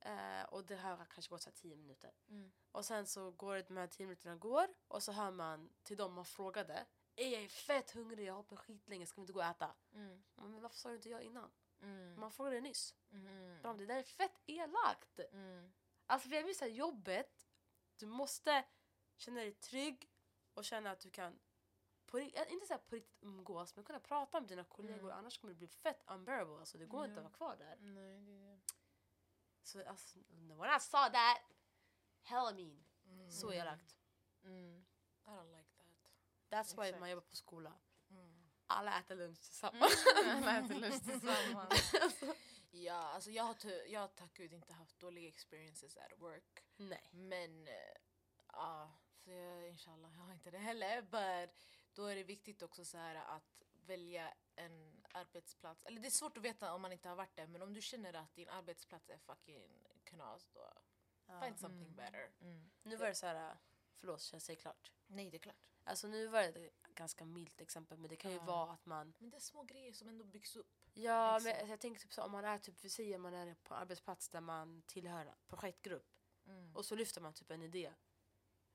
[0.00, 2.12] Eh, och det har kanske gått så tio minuter.
[2.28, 2.52] Mm.
[2.72, 5.96] Och sen så går det, de här tio minuterna går och så hör man till
[5.96, 9.32] dem man frågade Ey, jag är fett hungrig, jag har hoppat skitlänge, ska vi inte
[9.32, 9.74] gå och äta?
[9.92, 10.22] Mm.
[10.34, 11.50] Men varför sa du inte jag innan?
[11.82, 12.20] Mm.
[12.20, 12.94] Man frågade nyss.
[13.12, 13.62] Mm.
[13.62, 15.20] Bram, det där är fett elakt!
[15.32, 15.72] Mm.
[16.06, 17.48] Alltså för jag vill säga jobbet,
[17.96, 18.64] du måste
[19.16, 20.10] känna dig trygg
[20.54, 21.38] och känna att du kan
[22.10, 25.18] på, äh, inte så här på riktigt umgås men kunna prata med dina kollegor Mm.
[25.18, 26.58] annars kommer det bli fett unbearable.
[26.58, 27.26] Alltså det går inte Ja.
[27.26, 27.76] att vara kvar där.
[27.80, 28.60] Nej, det är det.
[29.62, 31.38] Så alltså, when I saw that,
[32.22, 32.84] hell I mean.
[33.06, 33.30] Mm.
[33.30, 33.96] Så elakt.
[34.44, 34.84] Mm.
[35.26, 35.86] I don't like that.
[36.50, 37.00] That's why Exakt.
[37.00, 37.72] man jobbar på skola.
[38.10, 38.48] Mm.
[38.66, 40.04] Alla äter lunch tillsammans.
[40.26, 41.92] Alla äter lunch tillsammans.
[42.70, 46.64] Ja, alltså jag har, jag har tack gud inte haft dåliga experiences at work.
[46.76, 47.08] Nej.
[47.12, 47.74] Men eh,
[48.52, 48.92] ja,
[49.24, 51.02] så jag, inshallah, jag har inte det heller.
[51.02, 51.54] But
[51.98, 55.86] då är det viktigt också så här att välja en arbetsplats.
[55.86, 57.46] Eller det är svårt att veta om man inte har varit där.
[57.46, 60.72] Men om du känner att din arbetsplats är fucking knas då
[61.42, 61.96] find something Mm.
[61.96, 62.30] better.
[62.40, 62.70] Mm.
[62.82, 63.56] Nu var det så här,
[63.94, 64.92] förlåt jag säger klart.
[65.06, 65.56] Nej, det är klart.
[65.84, 68.44] Alltså nu var det ett ganska milt exempel men det kan ju Ja.
[68.44, 70.74] vara att man Men det är små grejer som ändå byggs upp.
[70.94, 71.58] Ja, Liksom.
[71.60, 73.80] men jag tänker typ så om man är typ, vi säger man är på en
[73.80, 76.06] arbetsplats där man tillhör en projektgrupp
[76.46, 76.76] Mm.
[76.76, 77.94] och så lyfter man typ en idé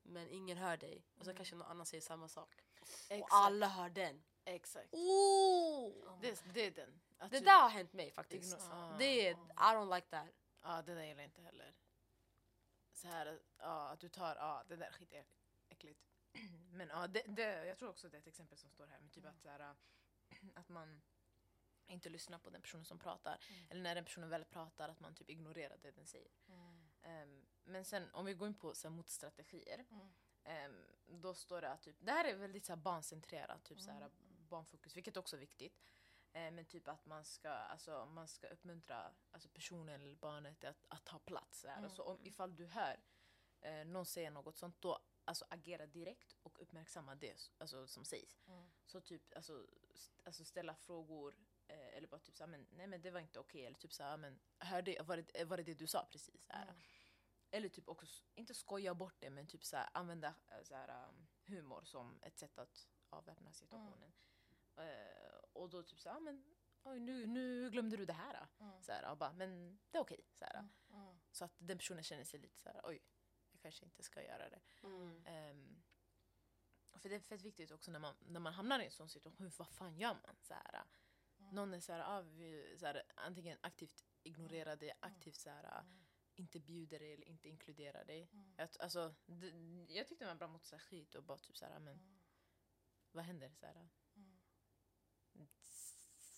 [0.02, 1.36] men ingen hör dig och så Mm.
[1.36, 3.22] kanske någon annan säger samma sak Exakt.
[3.22, 4.22] och alla hör den.
[4.44, 4.88] Exakt.
[4.94, 6.20] Oh!
[6.20, 7.00] Det, det är den.
[7.18, 8.58] Att Det du- där har hänt mig faktiskt.
[8.70, 8.96] Ah.
[8.98, 10.28] Det är, I don't like that.
[10.62, 11.74] Ja, det där gillar jag inte heller.
[12.92, 16.00] Så här, ja, att du tar, ja, det där är skitäckligt.
[16.72, 18.98] Men ja, det, det, jag tror också det är ett exempel som står här.
[19.00, 19.74] Men typ att, så här,
[20.54, 21.02] att man
[21.86, 23.38] inte lyssnar på den personen som pratar.
[23.50, 23.70] Mm.
[23.70, 26.30] Eller när den personen väl pratar, att man typ ignorerar det den säger.
[26.48, 26.88] Mm.
[27.02, 29.84] Ehm, men sen om vi går in på så här, motstrategier.
[29.90, 30.14] Mm.
[30.44, 33.90] Ehm, då står det att typ, det här är väldigt så här, barncentrerat, typ så
[33.90, 34.10] här, Mm.
[34.48, 35.82] barnfokus, vilket också är viktigt.
[36.32, 40.84] Eh, men typ att man ska, alltså, man ska uppmuntra alltså, personen eller barnet att,
[40.88, 41.60] att ta plats.
[41.60, 41.76] Så här.
[41.78, 41.84] Mm.
[41.90, 43.00] Och så om, ifall du hör
[43.60, 48.42] eh, någon säga något sånt, då alltså, agera direkt och uppmärksamma det alltså, som sägs.
[48.46, 48.70] Mm.
[48.86, 51.36] Så typ alltså, st- alltså ställa frågor
[51.68, 53.66] eh, eller bara typ såhär, men nej men det var inte okej.
[53.66, 56.44] Eller typ såhär, men hörde, var, det, var det det du sa precis?
[56.46, 56.62] Så här.
[56.62, 56.76] Mm.
[57.54, 61.84] Eller typ också, inte skoja bort det, men typ såhär, använda eh, såhär, um, humor
[61.84, 64.12] som ett sätt att avväpna situationen.
[64.76, 66.44] Eh, och då typ såhär, men
[66.82, 68.32] oj, nu, nu glömde du det här.
[68.58, 68.82] då." Mm.
[68.82, 70.20] Så här, och bara, men det är okej.
[70.32, 70.54] så här.
[70.54, 70.70] Mm.
[70.92, 71.16] Mm.
[71.32, 73.02] Så att den personen känner sig lite såhär, oj,
[73.50, 74.60] jag kanske inte ska göra det.
[74.82, 75.22] Mm.
[75.26, 75.82] Ehm,
[76.96, 79.50] för det är fett viktigt också när man, när man hamnar i en sån situation,
[79.58, 80.36] vad fan gör man?
[80.40, 80.84] Så här,
[81.38, 81.54] Mm.
[81.54, 85.80] Någon är så här, ah, vi, så här, antingen aktivt ignorerar dig, aktivt så här,
[85.80, 86.03] Mm.
[86.36, 88.28] Inte bjuder dig eller inte inkluderar dig.
[88.32, 88.54] Mm.
[88.56, 89.48] Jag, alltså, det,
[89.94, 92.18] jag tyckte man bra mot sig skit och bara typ så här, men Mm.
[93.12, 93.52] vad händer?
[93.54, 95.48] Så här, Mm.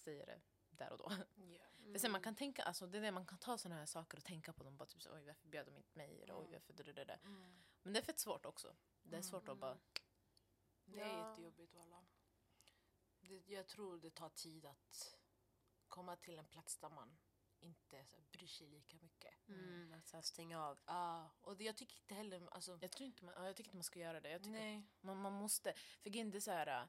[0.04, 1.12] säger det där och då.
[1.42, 1.92] Yeah.
[1.92, 4.18] För sen man kan tänka, alltså, det är det, man kan ta såna här saker
[4.18, 4.76] och tänka på dem.
[4.76, 6.22] Bara typ så, oj varför bjöd de inte mig?
[6.22, 6.52] Eller, oj Mm.
[6.52, 7.18] varför det, det, det.
[7.24, 7.62] Mm.
[7.82, 8.76] Men det är fett svårt också.
[9.02, 9.60] Det är svårt att Mm.
[9.60, 9.78] bara...
[10.84, 11.30] Det är Ja.
[11.30, 12.06] jättejobbigt walla.
[13.20, 15.18] Det, jag tror det tar tid att
[15.88, 17.16] komma till en plats där man
[17.66, 19.48] inte så här, bryr sig lika mycket.
[19.48, 20.78] Mm, att så här stänga av.
[20.86, 22.48] Ja, och det, jag tycker inte heller...
[22.50, 24.30] Alltså, Jag, tror inte man, ja, jag tycker inte man ska göra det.
[24.30, 24.86] Jag tycker nej.
[25.00, 25.72] man, man måste...
[26.02, 26.66] För det är så här...
[26.82, 26.88] äh,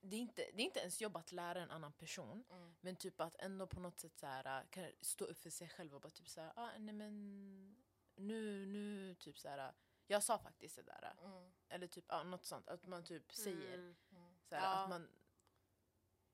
[0.00, 2.44] Det är, inte, det är inte ens jobb att lära en annan person.
[2.50, 2.74] Mm.
[2.80, 5.68] Men typ att ändå på något sätt så här, äh, kan stå upp för sig
[5.68, 7.76] själv och bara typ så här, ah, nej men
[8.16, 9.58] nu, nu, typ så här.
[9.68, 9.74] äh,
[10.06, 11.02] Jag sa faktiskt det där.
[11.18, 11.52] äh." Mm.
[11.68, 12.68] Eller typ ja, något sånt.
[12.68, 13.96] Att man typ säger Mm.
[14.10, 14.34] Mm.
[14.48, 14.68] så här, Ja.
[14.82, 15.08] att man...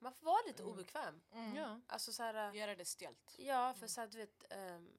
[0.03, 0.75] Man får vara lite Mm.
[0.75, 1.21] obekväm.
[1.33, 1.57] Mm.
[1.57, 1.81] Ja.
[1.87, 3.35] Alltså så här, Göra det stelt.
[3.38, 3.88] ja för Mm.
[3.88, 4.99] så här, du vet, ehm,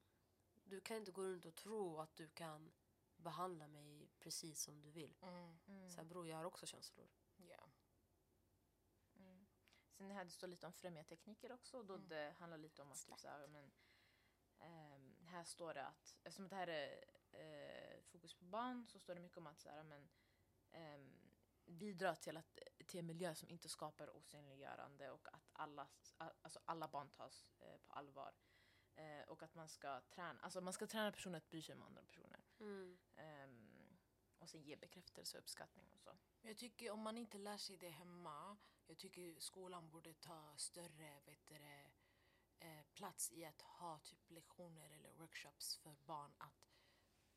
[0.64, 2.72] du kan inte gå runt och tro att du kan
[3.18, 5.16] behandla mig precis som du vill.
[5.22, 5.90] Mm.
[5.90, 7.08] Så här, bror jag har också känslor.
[7.38, 7.70] Yeah.
[9.16, 9.48] Mm.
[9.92, 11.78] Sen det här det står lite om främja tekniker också.
[11.78, 12.08] och Då Mm.
[12.08, 13.72] det handlar lite om att typ, så här, men,
[14.60, 19.16] ehm, här står det att eftersom det här är eh, fokus på barn så står
[19.16, 20.10] det mycket om att så här, men,
[20.72, 21.20] ehm,
[21.66, 22.60] bidra till, att,
[22.94, 27.78] till en miljö som inte skapar osynliggörande och att alla, alltså alla barn tas eh,
[27.78, 28.34] på allvar.
[28.96, 31.84] Eh, och att man ska träna, alltså man ska träna personer att bry sig om
[31.84, 32.44] andra personer.
[32.60, 32.98] Mm.
[33.16, 33.98] Ehm,
[34.40, 36.18] och sen ge bekräftelse och uppskattning och så.
[36.42, 41.22] Jag tycker om man inte lär sig det hemma, jag tycker skolan borde ta större
[41.26, 41.56] vet du,
[42.60, 46.70] eh, plats i att ha typ lektioner eller workshops för barn att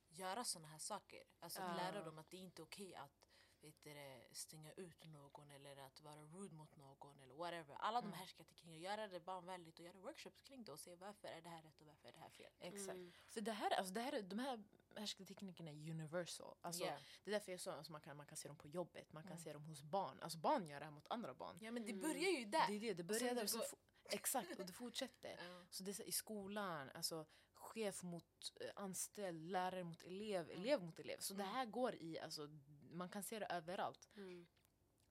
[0.09, 1.23] göra såna här saker.
[1.41, 1.77] Alltså att Ja.
[1.77, 3.27] lära dem att det inte är okej att
[3.67, 7.75] vet du, det, stänga ut någon eller att vara rude mot någon eller whatever.
[7.79, 8.19] Alla de Mm.
[8.19, 11.63] härskarteknikerna, göra det barnvänligt och göra workshops kring det och se varför är det här
[11.63, 12.53] rätt och varför är det här fel.
[12.61, 12.89] Exakt.
[12.97, 13.13] Mm.
[13.29, 14.65] Så det här, alltså det här, är- de här
[14.97, 16.57] härskarteknikerna är universal.
[16.61, 17.01] Alltså, Yeah.
[17.25, 19.23] Det är därför jag sa att man kan, man kan se dem på jobbet, man
[19.23, 19.45] kan Mm.
[19.45, 20.21] se dem hos barn.
[20.23, 21.59] Alltså barn gör det här mot andra barn.
[21.61, 22.03] Ja men det Mm.
[22.03, 22.67] börjar ju där.
[22.69, 23.43] Det är det, det börjar där.
[23.43, 23.65] det Så
[24.11, 25.37] exakt, och det fortsätter.
[25.49, 25.67] Ja.
[25.71, 30.61] Så det är så, i skolan, alltså chef mot eh, anställd, lärare mot elev, Mm.
[30.63, 31.19] elev mot elev.
[31.19, 31.55] Så det Mm.
[31.55, 32.49] här går i, alltså,
[32.97, 34.09] man kan se det överallt.
[34.17, 34.47] Mm.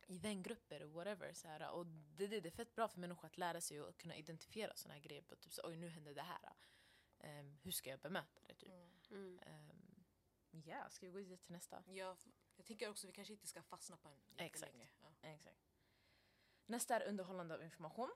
[0.08, 1.34] I vängrupper och whatever.
[1.34, 3.98] Så här, och det, det, det är fett bra för människor att lära sig och
[3.98, 5.21] kunna identifiera såna här grejer.
[5.21, 6.54] På, typ så, oj nu hände det här.
[7.19, 8.54] Ehm, hur ska jag bemöta det?
[8.54, 8.69] Typ.
[9.12, 9.39] Mm.
[9.39, 9.86] Ehm,
[10.63, 11.84] Ja, ska vi gå vidare till nästa?
[11.88, 12.17] Ja,
[12.56, 14.76] jag tänker också att vi kanske inte ska fastna på en Exakt.
[15.02, 15.10] Ja.
[15.21, 15.60] Exakt.
[16.65, 18.12] Nästa är underhållande av information.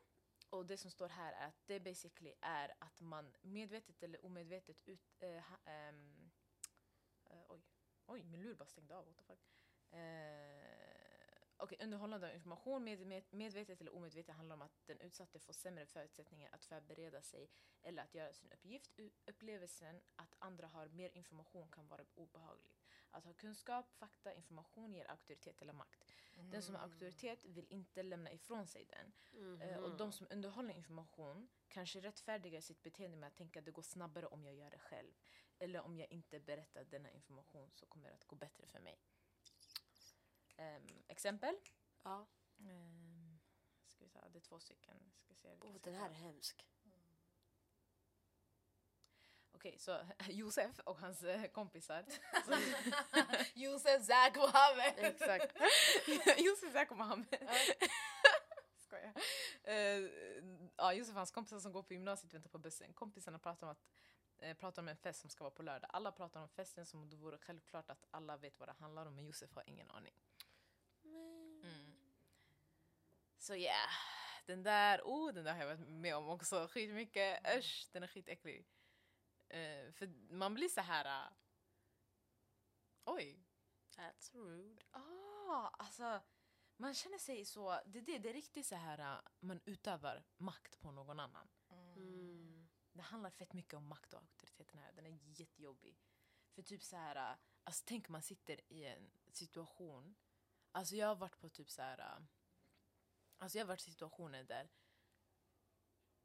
[0.49, 4.83] Och det som står här är att det basically är att man medvetet eller omedvetet
[4.87, 5.15] ut...
[5.19, 5.57] eh, ha,
[7.25, 7.63] eh, oj,
[8.05, 9.05] oj, min lur bara stängde av.
[9.05, 9.39] What the fuck.
[9.91, 10.59] Eh,
[11.61, 15.53] Okej, underhållande av information med, med, medvetet eller omedvetet handlar om att den utsatte får
[15.53, 17.49] sämre förutsättningar att förbereda sig
[17.81, 18.99] eller att göra sin uppgift.
[19.25, 22.85] Upplevelsen att andra har mer information kan vara obehagligt.
[23.11, 26.05] Att ha kunskap, fakta, information ger auktoritet eller makt.
[26.51, 26.91] Den som har Mm.
[26.91, 29.11] auktoritet vill inte lämna ifrån sig den.
[29.61, 29.83] Eh, Mhm.
[29.83, 33.81] och de som underhåller information kanske rättfärdigar sitt beteende med att tänka att det går
[33.81, 35.13] snabbare om jag gör det själv.
[35.59, 38.99] Eller om jag inte berättar denna information så kommer det att gå bättre för mig.
[40.59, 41.55] Ehm, exempel.
[42.03, 42.27] Ja.
[42.59, 43.39] Ehm,
[43.87, 45.11] ska vi ta, det är två stycken.
[45.15, 46.67] Ska se Oh, den här är hemsk.
[49.51, 52.05] Okej, så Josef och hans eh, kompisar.
[53.53, 54.93] Josef, Zack och Hamed.
[54.97, 55.57] Exakt.
[56.37, 57.49] Josef Zack och Mohammed.
[58.77, 59.13] Skojar.
[59.67, 60.09] Uh,
[60.77, 62.93] ja, Josef och hans kompisar som går på gymnasiet väntar på bussen.
[62.93, 63.85] Kompisarna pratar om, att,
[64.37, 65.89] eh, pratar om en fest som ska vara på lördag.
[65.93, 69.05] Alla pratar om festen som om det vore självklart att alla vet vad det handlar
[69.05, 70.13] om men Josef har ingen aning.
[73.39, 73.89] Så ja, yeah.
[74.45, 77.57] den där, oh den där har jag varit med om också skitmycket.
[77.57, 78.67] Usch, den är skitäcklig.
[79.53, 81.05] Uh, för man blir så här.
[81.05, 81.33] uh,
[83.05, 83.49] oj,
[83.99, 84.81] That's rude.
[84.91, 86.21] Ah, alltså
[86.77, 90.79] man känner sig så, det, det, det är riktigt så här äh, man utövar makt
[90.79, 91.47] på någon annan.
[91.69, 92.69] Mm.
[92.91, 95.99] Det handlar fett mycket om makt och auktoritet den här, den är jättejobbig.
[96.55, 100.15] För typ så här, äh, alltså tänk man sitter i en situation,
[100.71, 102.27] alltså jag har varit på typ så här,
[103.39, 104.69] alltså jag har varit i situationer där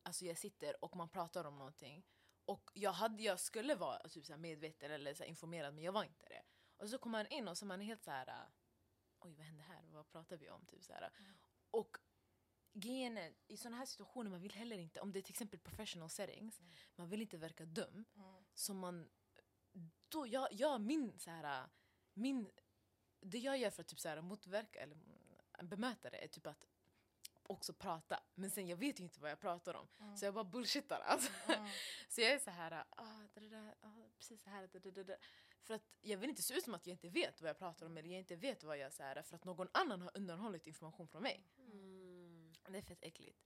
[0.07, 2.07] Alltså jag sitter och man pratar om någonting
[2.44, 6.05] och jag, hade, jag skulle vara typ så medveten eller så informerad men jag var
[6.05, 6.42] inte det.
[6.77, 8.48] Och så kommer man in och så är man helt så här.
[9.18, 10.66] oj vad hände här, vad pratar vi om?
[10.66, 11.11] Typ så här.
[11.70, 11.98] Och
[12.72, 15.61] grejen är, i sådana här situationer man vill heller inte, om det är till exempel
[15.61, 16.72] professional settings, Mm.
[16.96, 18.05] man vill inte verka dum.
[18.14, 18.44] Mm.
[18.55, 19.11] Så man,
[20.09, 21.68] då jag, jag min så här,
[22.12, 22.50] min,
[23.20, 26.46] det jag gör för att typ så här motverka eller mm, bemöta det är typ
[26.46, 26.66] att
[27.46, 28.22] också prata.
[28.35, 29.88] Men sen jag vet ju inte vad jag pratar om.
[30.00, 30.16] Mm.
[30.16, 31.33] Så jag bara bullshittar alltså.
[31.48, 31.68] Mm.
[32.09, 34.68] Så jag är så här, ah, det där, ah, precis så här,
[35.04, 35.18] det.
[35.62, 37.87] För att jag vill inte se ut som att jag inte vet vad jag pratar
[37.87, 40.66] om eller jag inte vet vad jag så här, för att någon annan har undanhållit
[40.66, 41.46] information från mig.
[41.59, 42.52] Mm.
[42.68, 43.38] Det är fett äckligt.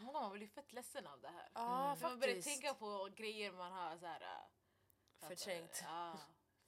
[0.00, 1.48] Många man blir fett ledsen av det här.
[1.54, 1.96] Mm.
[1.96, 5.80] För man börjar tänka på grejer man har så här, att, Förträngt.
[5.84, 6.18] Ja.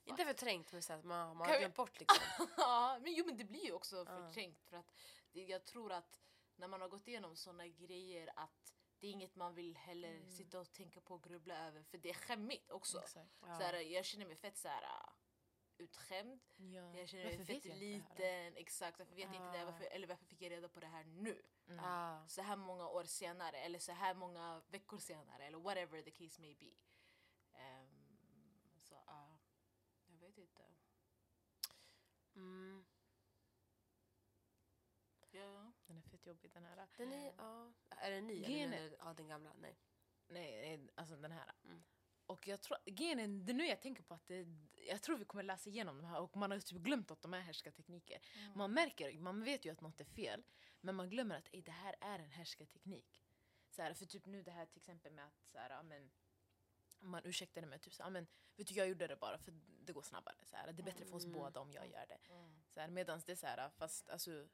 [0.07, 2.23] Inte förträngt men så att man, man har glömt bort liksom.
[2.57, 4.05] Ja, men jo men det blir ju också Ja.
[4.05, 4.93] förträngt för att
[5.31, 6.19] det, jag tror att
[6.55, 10.31] när man har gått igenom såna grejer att det är inget man vill heller Mm.
[10.31, 12.99] sitta och tänka på och grubbla över för det är skämmigt också.
[13.01, 13.39] Exakt.
[13.39, 15.09] Så här, jag känner mig fett så här äh,
[15.77, 16.41] utskämd.
[16.57, 16.95] Ja.
[16.97, 18.55] Jag känner mig Varför fett liten.
[18.57, 19.61] Exakt, varför vet jag inte det?
[19.61, 19.65] Ah.
[19.65, 21.41] Varför, eller varför fick jag reda på det här nu?
[21.67, 21.85] Mm.
[21.85, 22.27] Ah.
[22.27, 26.41] Så här många år senare eller så här många veckor senare eller whatever the case
[26.41, 26.71] may be.
[27.53, 28.17] Ehm,
[28.81, 29.39] så ja,
[30.07, 30.63] jag vet inte.
[32.37, 32.85] Mm.
[35.31, 35.71] Ja.
[35.85, 36.87] Den är fett jobbig den här.
[36.97, 37.73] Den är, ja.
[37.89, 38.39] Är den ny?
[38.39, 39.53] Grejen Eller är- den, är- ja, den gamla?
[39.53, 39.77] Nej.
[40.27, 41.51] Nej, nej, alltså den här.
[41.63, 41.83] Mm.
[42.25, 44.47] Och jag tror, grejen är, det är nu jag tänker på att det,
[44.87, 47.33] jag tror vi kommer läsa igenom de här och man har typ glömt att de
[47.33, 48.21] är härskartekniker.
[48.55, 50.43] Man märker, man vet ju att något är fel,
[50.81, 53.23] men man glömmer att ej, det här är en härskarteknik.
[53.69, 56.11] Så här, för typ nu det här till exempel med att så här, men,
[56.99, 59.53] man ursäktar det med typ så men vet du jag gjorde det bara för
[59.85, 60.35] det går snabbare.
[60.43, 62.19] Så här, det är bättre för oss båda om jag gör det.
[62.69, 64.47] Så här, medans det är så här, fast alltså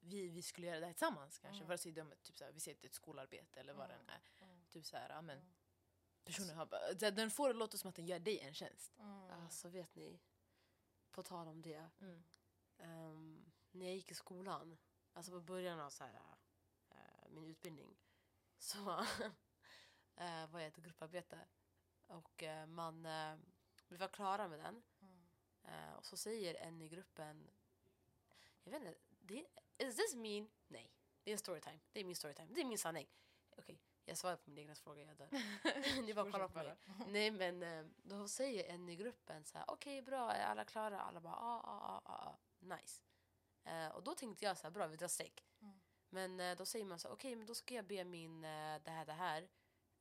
[0.00, 1.56] vi, vi skulle göra det här tillsammans kanske.
[1.56, 1.68] Mm.
[1.68, 4.08] Vare sig det är typ så här, vi är ett skolarbete eller vad det än
[4.08, 4.22] är.
[4.40, 4.64] Mm.
[4.68, 5.54] Typ så här, men,
[6.24, 6.66] personen har
[6.98, 8.92] så här, den får det låta som att den gör dig en tjänst.
[9.30, 10.20] Alltså vet ni,
[11.10, 11.90] på tal om det.
[12.00, 12.24] Mm.
[12.78, 14.78] ehm, när jag gick i skolan,
[15.12, 16.20] alltså på början av så här,
[16.90, 17.96] eh, min utbildning,
[18.58, 18.78] så
[20.16, 21.38] eh, var jag ett grupparbete.
[22.06, 23.38] Och eh, man, uh,
[23.88, 24.82] vi var klara med den.
[25.64, 27.50] Eh, och så säger en i gruppen,
[28.62, 29.46] jag vet inte, det,
[29.78, 30.50] is this mean?
[30.68, 30.90] Nej,
[31.22, 31.80] det är storytime.
[31.92, 32.48] Det är min storytime.
[32.54, 33.08] Det är min sanning.
[33.56, 35.28] Okej, jag svarar på min egen fråga, jag dör.
[36.02, 36.76] Ni bara kollar på mig.
[37.06, 41.00] Nej men eh, då säger en i gruppen så här, okej bra, är alla klara?
[41.00, 43.02] Alla bara, ja, ja, ja, ja, nice.
[43.64, 45.44] Eh, och då tänkte jag så här, bra vi drar streck.
[45.60, 45.80] Mm.
[46.08, 48.82] Men eh, då säger man så här, okej men då ska jag be min, eh,
[48.84, 49.48] det här, det här,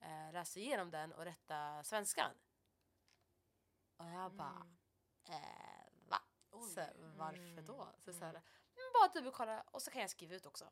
[0.03, 2.31] eh, läsa igenom den och rätta svenskan.
[3.97, 4.67] Och jag bara,
[5.23, 6.21] eh, va?
[6.49, 6.85] Så,
[7.17, 7.87] varför då?
[7.97, 10.71] Så, så här, "Mm, bara dubbelkolla och så kan jag skriva ut också.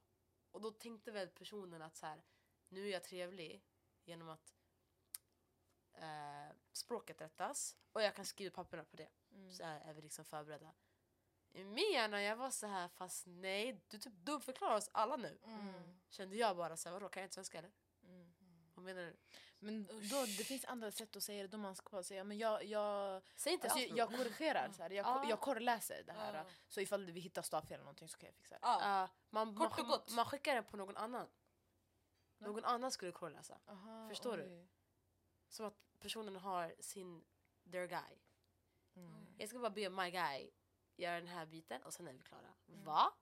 [0.52, 2.24] Och då tänkte väl personen att så här,
[2.70, 3.66] nu är jag trevlig
[4.04, 4.54] genom att
[5.94, 9.10] eh, språket rättas och jag kan skriva papperna på det.
[9.32, 9.52] Mm.
[9.52, 10.74] Så är vi liksom förberedda.
[11.54, 15.40] I min hjärna jag var så här fast nej, du typ dumförklarar oss alla nu.
[15.44, 16.00] Mm.
[16.10, 17.72] Kände jag bara så här, vadå kan jag inte svenska eller?
[18.82, 18.96] Mm.
[18.96, 19.18] Vad menar du?
[19.64, 21.48] Men då, det finns andra sätt att säga det.
[21.48, 24.72] Då man ska bara säga men jag, jag, Säg inte alltså, alls jag, jag korrigerar.
[24.72, 24.90] Så här.
[24.90, 25.26] Jag, Ja.
[25.30, 26.34] jag korrläser det här.
[26.34, 26.46] Ja.
[26.68, 28.60] Så ifall vi hittar stavfel eller någonting så kan jag fixa det.
[28.62, 29.04] Ja.
[29.04, 30.12] Uh, man, Kort och man, gott.
[30.16, 31.28] man skickar det på någon annan.
[32.38, 33.60] Någon annan skulle korrläsa.
[33.68, 34.44] Aha, Förstår du?
[34.44, 34.68] oj.
[35.48, 37.24] Som att personen har sin,
[37.72, 38.20] their guy.
[38.96, 39.26] Mm.
[39.38, 40.52] Jag ska bara be my guy
[40.96, 42.54] göra den här biten och sen är vi klara.
[42.66, 43.14] Va?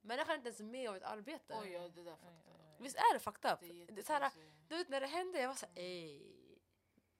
[0.00, 1.58] Människan är inte ens med om ett arbete.
[1.60, 2.50] Oj, ja, det där Oj, fakta.
[2.80, 3.60] Visst är det fucked up?
[3.60, 4.68] Det är Det är så här, jättekonstigt.
[4.68, 6.58] du vet när det hände, jag var såhär ey.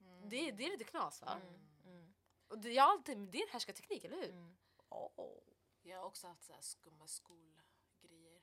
[0.01, 0.29] Mm.
[0.29, 1.41] Det, det är lite knas va?
[1.43, 1.61] Mm.
[1.85, 2.15] Mm.
[2.49, 4.31] Och det, jag alltid, det är en härskarteknik, eller hur?
[4.31, 4.57] Mm.
[4.89, 5.39] Oh.
[5.83, 8.43] Jag har också haft så här skumma skolgrejer.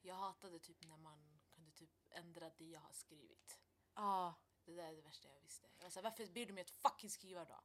[0.00, 3.58] Jag hatade typ när man kunde typ ändra det jag har skrivit.
[3.94, 4.32] Ah.
[4.64, 5.68] Det där är det värsta jag visste.
[5.76, 7.60] Jag var så här, varför ber du mig att fucking skriva då?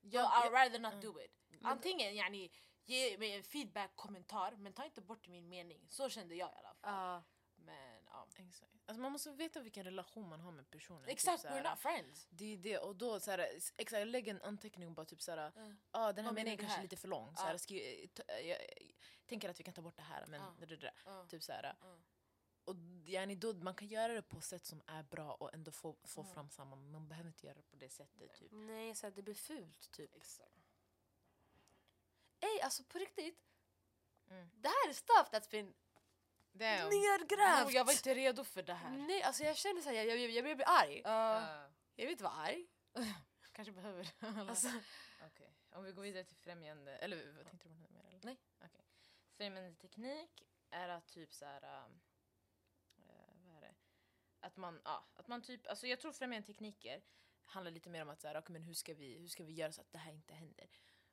[0.00, 1.40] Jag- I'd rather not do it.
[1.62, 2.50] Antingen yani,
[2.84, 5.86] ge mig en feedback, kommentar, men ta inte bort min mening.
[5.90, 6.94] Så kände jag i alla fall.
[6.94, 7.22] Ah.
[8.36, 8.44] Ja.
[8.44, 8.70] Exakt.
[8.86, 11.08] Alltså man måste veta vilken relation man har med personen.
[11.08, 12.26] Exakt, typ we're not friends.
[12.30, 15.76] Det är det, och då såhär, exakt, lägg en anteckning och bara typ såhär, Mm.
[15.90, 16.82] ah, den här meningen kanske är här?
[16.82, 17.36] lite för lång.
[17.36, 18.58] Såhär, skri, jag, jag
[19.26, 20.66] tänker att vi kan ta bort det här men Ja.
[20.66, 20.94] det, det.
[21.04, 21.26] Ja.
[21.28, 21.76] Typ såhär.
[21.80, 21.96] Ja.
[22.64, 25.96] Och yani då, man kan göra det på sätt som är bra och ändå få,
[26.04, 26.34] få Mm.
[26.34, 28.34] fram samma, men man behöver inte göra det på det sättet.
[28.34, 28.48] Typ.
[28.52, 30.16] Nej, så här, det blir fult typ.
[30.16, 30.60] Exakt.
[32.40, 33.38] Ey, alltså på riktigt.
[34.30, 34.50] Mm.
[34.54, 35.74] Det här är stuff that's been
[36.54, 36.88] Damn.
[36.88, 37.66] nergrävt.
[37.66, 38.90] Oh, jag var inte redo för det här.
[38.90, 40.98] Nej, alltså jag känner såhär, jag, jag, jag, jag blir arg.
[41.06, 42.66] Uh, Jag vill inte vara arg.
[43.52, 44.08] kanske behöver.
[44.48, 44.68] Alltså,
[45.26, 48.04] Okej, om vi går vidare till främjande, eller vad tänkte du på något mer?
[48.04, 48.20] Eller?
[48.22, 48.38] Nej.
[48.64, 48.84] Okej.
[49.36, 52.00] Främjande teknik är att typ så här, um,
[52.96, 53.74] eh, vad är det?
[54.40, 57.02] Att man, ja, att man typ, alltså jag tror främjande tekniker
[57.44, 59.52] handlar lite mer om att så här, okay, men hur ska vi, hur ska vi
[59.52, 60.68] göra så att det här inte händer?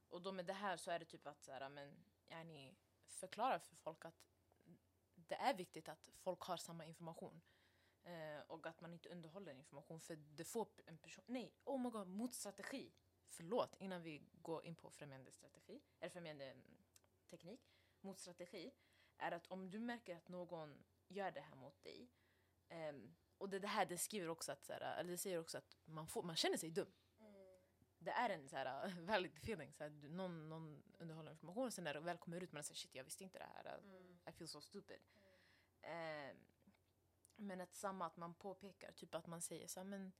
[0.08, 2.76] Och då med det här så är det typ att så här, men, yani,
[3.08, 4.32] förklara för folk att
[5.32, 7.42] det är viktigt att folk har samma information.
[8.04, 11.24] Eh, och att man inte underhåller information för det får en person...
[11.28, 12.94] Nej, oh my god, motstrategi.
[13.28, 16.78] Förlåt, innan vi går in på främjande strategi, eller främjande mm,
[17.30, 17.62] teknik.
[18.02, 18.72] Motstrategi
[19.18, 22.10] är att om du märker att någon gör det här mot dig
[22.70, 25.58] ehm, och det, det här det skriver också att, så här, eller det säger också
[25.58, 26.92] att man, får, man känner sig dum.
[28.00, 29.74] Det är en så här, valid feeling.
[29.74, 32.76] Så här, någon, någon underhåller information och sen när det väl kommer ut man säger
[32.76, 33.82] shit jag visste inte det här.
[34.30, 35.00] I feel so stupid.
[35.82, 36.38] Ehm,
[37.36, 40.14] men att samma att man påpekar, typ att man säger så här, men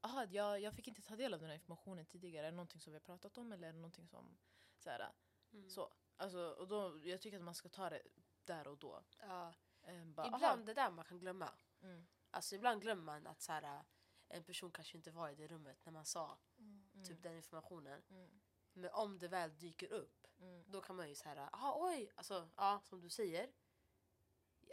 [0.00, 2.46] aha, jag, jag fick inte ta del av den här informationen tidigare.
[2.46, 4.38] Är det någonting som vi har pratat om eller är det någonting som
[4.78, 5.12] så här,
[5.52, 5.70] mm.
[5.70, 5.92] så.
[6.16, 8.02] Alltså, och då, jag tycker att man ska ta det
[8.44, 9.04] där och då.
[9.20, 9.54] ja.
[9.82, 11.50] Ehm, bara, Ibland aha, det där man kan glömma.
[11.82, 13.84] mm, Alltså ibland glömmer man att så här,
[14.28, 16.38] en person kanske inte var i det rummet när man sa
[17.04, 18.02] typ den informationen.
[18.08, 18.40] mm,
[18.72, 22.48] Men om det väl dyker upp, mm, då kan man ju så här, oj, alltså
[22.56, 23.52] ja, som du säger.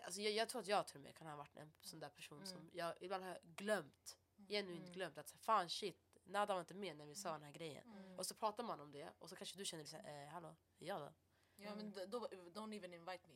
[0.03, 2.09] Alltså jag, jag tror att jag till och med kan ha varit en sån där
[2.09, 2.47] person Mm.
[2.49, 4.91] som jag ibland har glömt, genuint Mm.
[4.93, 7.83] glömt att fan shit, Nada var inte med när vi sa den här grejen.
[7.91, 8.19] mm.
[8.19, 10.55] Och så pratar man om det och så kanske du känner så här, eh, hallå,
[10.79, 11.13] är jag då?
[11.55, 13.35] Ja men då, då, don't even invite me.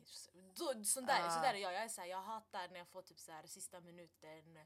[0.55, 1.30] Då, sån där, Ah.
[1.30, 1.74] så där är jag.
[1.74, 4.57] Jag är så här, jag hatar när jag får typ så här sista minuten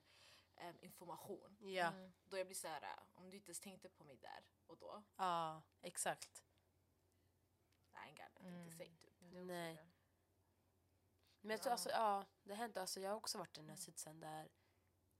[0.56, 1.58] em, information.
[1.60, 2.12] Ja, Mm.
[2.24, 4.78] Då jag blir så här, äh, om du inte ens tänkte på mig där och
[4.78, 6.44] då, ja exakt.
[7.94, 8.70] I ain't got nothing Mm.
[8.72, 9.14] to say typ.
[9.32, 9.78] Nej.
[11.42, 13.70] Men jag tror alltså, ja, det har hänt, alltså, jag har också varit i den
[13.70, 14.50] här sitsen där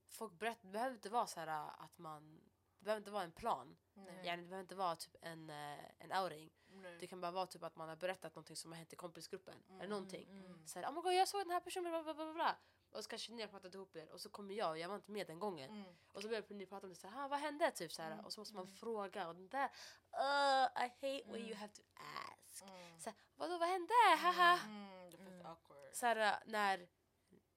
[0.08, 2.40] folk berättar, det behöver inte vara så här äh, att man,
[2.78, 3.76] det behöver inte vara en plan.
[3.94, 4.14] Nej.
[4.16, 6.50] Det behöver inte vara typ en, eh, en outing.
[6.68, 6.96] Nej.
[7.00, 9.62] Det kan bara vara typ att man har berättat någonting som har hänt i kompisgruppen.
[9.78, 10.28] Eller någonting.
[10.30, 10.66] Mm.
[10.66, 12.56] Så här, oh my God, jag såg den här personen, bla bla bla bla.
[12.92, 14.96] Och så kanske ni har pratat ihop er och så kommer jag och jag var
[14.96, 15.70] inte med den gången.
[15.70, 15.96] Mm.
[16.12, 17.70] Och så börjar ni prata om det så här, ah, vad hände?
[17.70, 21.22] Typ så här, Mm, Och så måste man fråga och den där, uh, I hate
[21.24, 21.46] when Mm.
[21.48, 22.62] you have to ask.
[22.62, 23.00] Mm.
[23.00, 23.92] Så här, Vadå vad hände?
[24.18, 24.58] Haha.
[24.64, 25.46] Mm, det är fett Mm.
[25.46, 25.79] awkward.
[25.92, 26.88] Så här, äh, när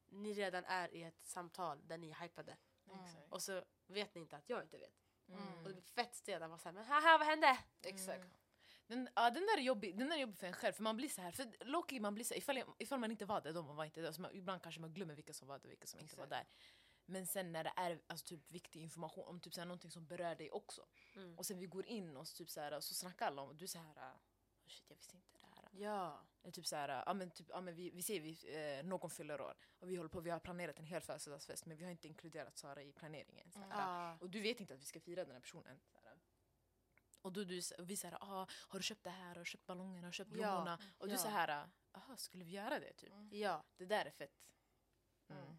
[0.07, 3.31] ni redan är i ett samtal där ni är hypade Exakt.
[3.31, 4.93] och så vet ni inte att jag inte vet.
[5.27, 5.57] Mm.
[5.57, 7.57] Och det blir fett stelt att vara såhär, men haha vad hände?
[7.81, 8.27] Exakt.
[8.87, 10.97] Den, ja, den där är jobbig, den där är jobbig för en själv, för man
[10.97, 13.41] blir så här, för Loki man blir så här, ifall, jag- ifall man inte var
[13.41, 15.59] där då man var inte där, så man, ibland kanske man glömmer vilka som var
[15.59, 16.47] där och vilka som inte var där.
[17.05, 20.05] Men sen när det är alltså, typ viktig information om typ så här, någonting som
[20.07, 21.37] berör dig också, Mm.
[21.37, 23.49] och sen vi går in och så, typ så, här, och så snackar alla om
[23.49, 24.19] och du är så här, ah,
[24.67, 25.69] shit jag visste inte det här.
[25.73, 26.21] Ja.
[26.51, 28.37] Typ så här, ja men, typ, ja, men vi, vi ser vi,
[28.79, 31.77] eh, någon fyller år och vi håller på, vi har planerat en hel födelsedagsfest men
[31.77, 33.51] vi har inte inkluderat Sara i planeringen.
[33.51, 34.17] Så här, Ah.
[34.19, 35.79] och du vet inte att vi ska fira den här personen.
[35.91, 36.17] Så här.
[37.21, 39.65] Och då du, och vi säger ah, har du köpt det här, har du köpt
[39.65, 40.79] ballongerna, har du köpt Ja, blommorna?
[40.97, 41.19] Och du ja.
[41.19, 43.11] så här, aha, skulle vi göra det typ?
[43.11, 43.29] Mm.
[43.31, 43.63] Ja.
[43.77, 44.43] Det där är fett.
[45.29, 45.43] Mm.
[45.43, 45.57] Mm.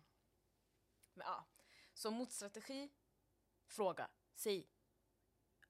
[1.15, 1.47] Men ja,
[1.93, 2.91] så motstrategi,
[3.67, 4.69] fråga, säg.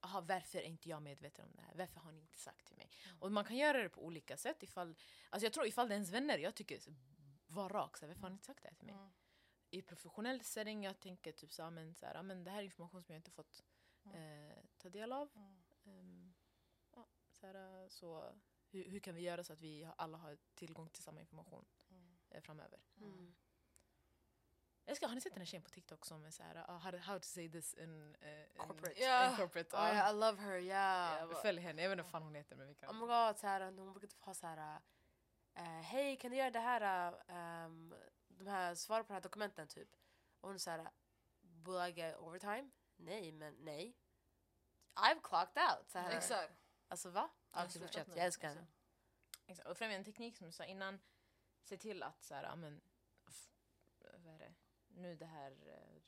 [0.05, 1.75] Aha, varför är inte jag medveten om det här?
[1.75, 2.91] Varför har ni inte sagt till mig?
[3.21, 4.63] Och man kan göra det på olika sätt.
[4.63, 4.97] Ifall,
[5.31, 6.81] alltså jag tror ifall det är ens vänner, jag tycker
[7.47, 7.97] var rak.
[7.97, 8.95] Så varför har ni inte sagt det här till mig?
[8.95, 9.11] Mm.
[9.71, 12.59] I professionell setting, jag tänker typ så, här, men, så här, ja, men det här
[12.59, 13.65] är information som jag inte fått
[14.07, 14.51] Mm.
[14.51, 15.31] eh, ta del av.
[15.37, 15.65] Mm.
[15.85, 16.35] Ehm,
[16.95, 18.35] ja, så här, så
[18.71, 22.17] hur, hur kan vi göra så att vi alla har tillgång till samma information Mm.
[22.31, 22.81] eh, framöver?
[24.95, 26.99] Ska, har ni sett den här tjejen på TikTok som är såhär, uh, how, to,
[26.99, 29.01] how to say this in, uh, in Corporate.
[29.03, 29.31] Ja.
[29.31, 29.77] in corporate.
[29.77, 29.93] Oh, ja.
[29.95, 31.19] yeah, I love her, ja.
[31.19, 32.91] Jag följ henne, jag vet inte vad fan hon heter men vi kan...
[32.91, 34.81] Oh my god, så här, hon brukar typ ha så här.
[35.59, 37.13] Uh, Hej, kan du göra det här?
[37.13, 37.95] Uh, um,
[38.29, 39.89] de här svara på de här dokumenten typ.
[40.41, 40.91] Och hon är så här.
[41.41, 42.71] Will I get overtime?
[42.97, 43.97] Nej, men nej.
[44.95, 45.91] I've clocked out.
[45.91, 46.17] Så här.
[46.17, 46.53] Exakt.
[46.89, 47.31] Alltså va?
[47.53, 48.17] Ja, Jag fortsätt.
[48.17, 48.67] älskar henne.
[49.47, 49.69] Exakt.
[49.69, 51.01] Och främja en teknik som du sa innan,
[51.65, 52.81] se till att så här, ja, men,
[53.29, 53.51] f-
[54.25, 54.55] vad är det?
[54.97, 55.51] Nu det här...
[55.51, 56.01] eh,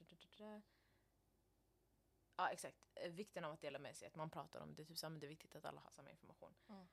[2.37, 4.84] Ja exakt, Eh, vikten av att dela med sig, att man pratar om det.
[4.84, 6.55] Typ, så men det är viktigt att alla har samma information.
[6.68, 6.87] Mm.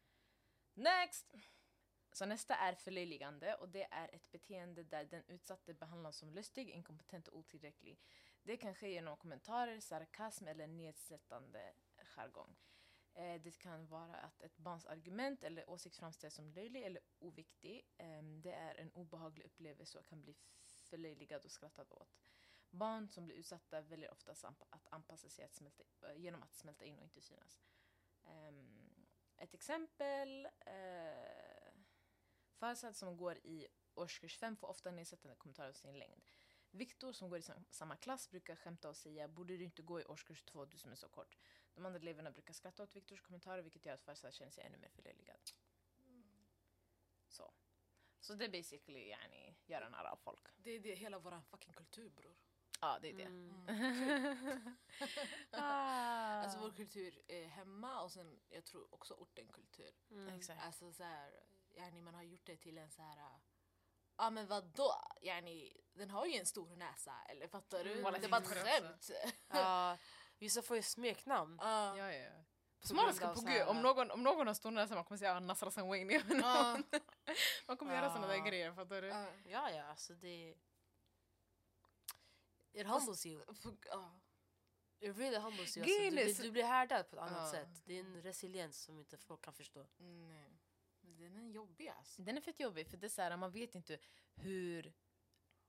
[0.74, 1.34] Next!
[2.12, 6.70] Så nästa är förlöjligande och det är ett beteende där den utsatte behandlas som lustig,
[6.70, 8.00] inkompetent och otillräcklig.
[8.44, 12.56] Det kan ske genom kommentarer, sarkasm eller nedsättande jargong.
[13.14, 17.82] Eh, det kan vara att ett barns argument eller åsikt framställs som löjlig eller oviktig.
[17.98, 20.36] Ehm, det är en obehaglig upplevelse och kan bli
[20.94, 22.22] förlöjligad och skrattad åt.
[22.70, 26.86] Barn som blir utsatta väljer oftast att anpassa sig att smälta, eh, genom att smälta
[26.86, 27.62] in och inte synas.
[28.26, 30.48] Ehm, ett exempel.
[30.68, 31.74] Uh,
[32.54, 36.22] Farsad som går i årskurs 5 får ofta nedsättande kommentarer om sin längd.
[36.72, 40.02] Viktor som går i sam- samma klass brukar skämta och säga “borde du inte gå
[40.02, 41.38] i årskurs 2 du som är så kort”.
[41.74, 44.78] De andra eleverna brukar skratta åt Viktors kommentarer vilket gör att Farsad känner sig ännu
[44.78, 45.40] mer förlöjligad.
[47.28, 47.54] Så.
[48.24, 50.48] Så det är basically yani, göra narr av folk.
[50.58, 52.36] Det är det hela våran fucking kultur bror.
[52.82, 53.24] Ja, det är det.
[53.24, 53.68] Mm.
[55.52, 56.44] ah.
[56.44, 59.92] Alltså vår kultur är hemma och sen jag tror också ortenkultur.
[60.12, 60.36] Mm.
[60.36, 60.66] Exakt.
[60.66, 61.32] Alltså så här,
[61.72, 63.18] yani man har gjort det till en så här.
[63.18, 63.42] Ja
[64.16, 64.94] ah, men vadå?
[65.22, 67.92] Yani, den har ju en stor näsa eller fattar du?
[67.92, 68.22] Mm.
[68.22, 69.12] Det bara ett Walla, skämt.
[69.48, 69.98] Ja,
[70.38, 71.58] vissa får ju smeknamn.
[71.62, 71.98] Ja.
[71.98, 72.32] Ja, ja,
[72.84, 75.72] Somaliska på gud, så om någon, om någon har stor näsa man kommer säga Nasra
[75.72, 76.14] San Wayne.
[76.14, 76.80] Ja.
[77.68, 79.08] man kommer göra såna där grejer, fattar du?
[79.08, 79.26] Ja.
[79.46, 80.56] Ja, ja, alltså det...
[82.74, 83.42] It humbles you.
[85.00, 85.84] It really humbles you.
[85.86, 87.82] Alltså, du, så- du blir härdad på ett annat sätt.
[87.86, 89.86] Det är en resiliens som inte folk kan förstå.
[89.98, 90.60] Nej.
[91.02, 92.22] Men Den är jobbig alltså.
[92.22, 94.00] Den är fett jobbig för det är så här, man vet inte
[94.36, 94.94] hur,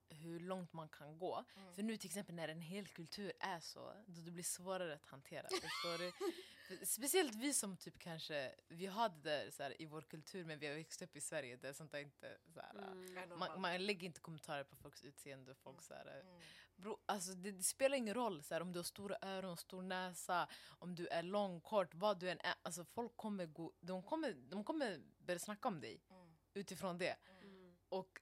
[0.09, 1.45] hur långt man kan gå.
[1.57, 1.75] Mm.
[1.75, 5.07] För nu till exempel när en hel kultur är så, då det blir svårare att
[5.07, 5.49] hantera.
[5.49, 6.13] förstår du?
[6.87, 10.59] Speciellt vi som typ kanske, vi har det där så här, i vår kultur men
[10.59, 13.39] vi har växt upp i Sverige där sånt där inte så här, Mm.
[13.39, 16.41] man, man lägger inte kommentarer på folks utseende och folk så här, Mm.
[16.77, 19.83] Bro, alltså det, det spelar ingen roll så här, om du har stora öron, stor
[19.83, 20.49] näsa,
[20.79, 22.55] om du är lång, kort, vad du än är.
[22.63, 26.35] Alltså folk kommer, gå, de kommer, de kommer börja snacka om dig Mm.
[26.55, 27.17] utifrån det.
[27.43, 27.77] Mm.
[27.89, 28.21] Och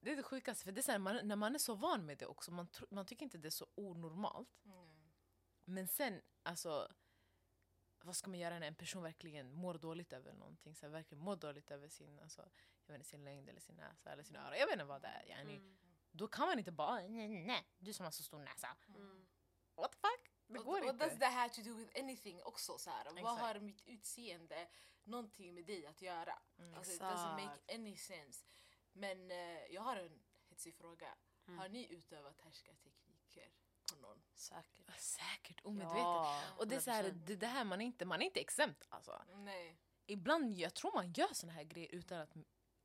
[0.00, 2.06] det är det sjukaste, för det är så här, man, när man är så van
[2.06, 4.64] med det också, man, man tycker inte det är så onormalt.
[4.64, 4.88] Mm.
[5.64, 6.88] Men sen, alltså,
[8.04, 10.74] vad ska man göra när en person verkligen mår dåligt över någonting?
[10.74, 12.42] Så här, verkligen mår dåligt över sin, alltså,
[12.86, 14.58] jag vet inte, sin längd eller sin näsa eller sina öron.
[14.58, 15.24] Jag vet inte vad det är.
[15.28, 15.56] Yani.
[15.56, 15.76] Mm.
[16.12, 18.76] Då kan man inte bara nej, nej, du som har så stor näsa.
[18.88, 19.26] Mm.
[19.74, 20.32] What the fuck?
[20.46, 21.24] Det What, går what does inte.
[21.24, 22.78] that have to do with anything också?
[22.78, 24.68] Så här, vad har mitt utseende
[25.04, 26.38] någonting med dig att göra?
[26.58, 26.74] Mm.
[26.74, 28.46] Alltså, it doesn't make any sense.
[28.92, 31.14] Men eh, jag har en hetsig fråga.
[31.46, 31.58] Mm.
[31.58, 33.09] Har ni utövat härskartekniker på
[34.00, 34.22] någon?
[34.34, 35.00] Säkert.
[35.00, 35.96] Säkert omedvetet.
[35.98, 37.12] Ja, Och det är så här, 100%.
[37.26, 39.22] det, det här man är inte, man är inte exempt alltså.
[39.36, 39.78] Nej.
[40.06, 42.34] Ibland, jag tror man gör såna här grejer utan att,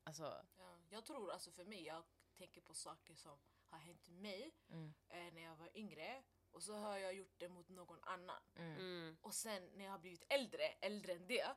[0.03, 2.03] alltså, Ja, jag tror alltså för mig, jag
[2.37, 3.37] tänker på saker som
[3.69, 4.93] har hänt mig Mm.
[5.09, 8.41] eh, när jag var yngre och så har jag gjort det mot någon annan.
[8.55, 8.77] mm.
[8.77, 9.17] Mm.
[9.21, 11.55] Och sen när jag har blivit äldre, äldre än det,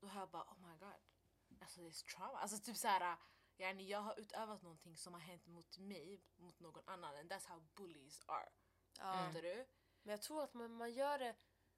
[0.00, 0.92] då har jag bara oh my god.
[1.60, 2.38] Alltså det är trauma.
[2.38, 3.16] Alltså typ såhär,
[3.56, 7.16] yani, jag har utövat någonting som har hänt mot mig, mot någon annan.
[7.16, 8.48] And that's how bullies are.
[8.98, 9.12] Ja.
[9.12, 9.66] Fattar du?
[10.02, 11.36] Men jag tror att man, man gör det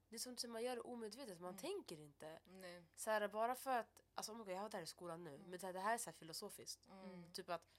[0.09, 1.59] det är som att man gör det omedvetet, man Mm.
[1.61, 2.39] tänker inte.
[2.45, 2.83] Nej.
[2.95, 5.37] Så här, bara för att, alltså oh God, jag har det här i skolan nu,
[5.37, 6.87] men det här, det här är så här filosofiskt.
[6.87, 7.31] Mm.
[7.33, 7.69] Typ att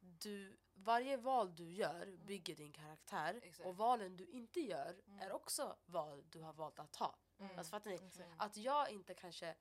[0.00, 3.66] du, varje val du gör bygger din karaktär Exakt.
[3.66, 5.18] och valen du inte gör Mm.
[5.20, 7.18] är också val du har valt att ta.
[7.38, 7.58] Mm.
[7.58, 7.96] Alltså fattar ni?
[7.96, 8.30] Exakt.
[8.38, 9.56] Att jag inte kanske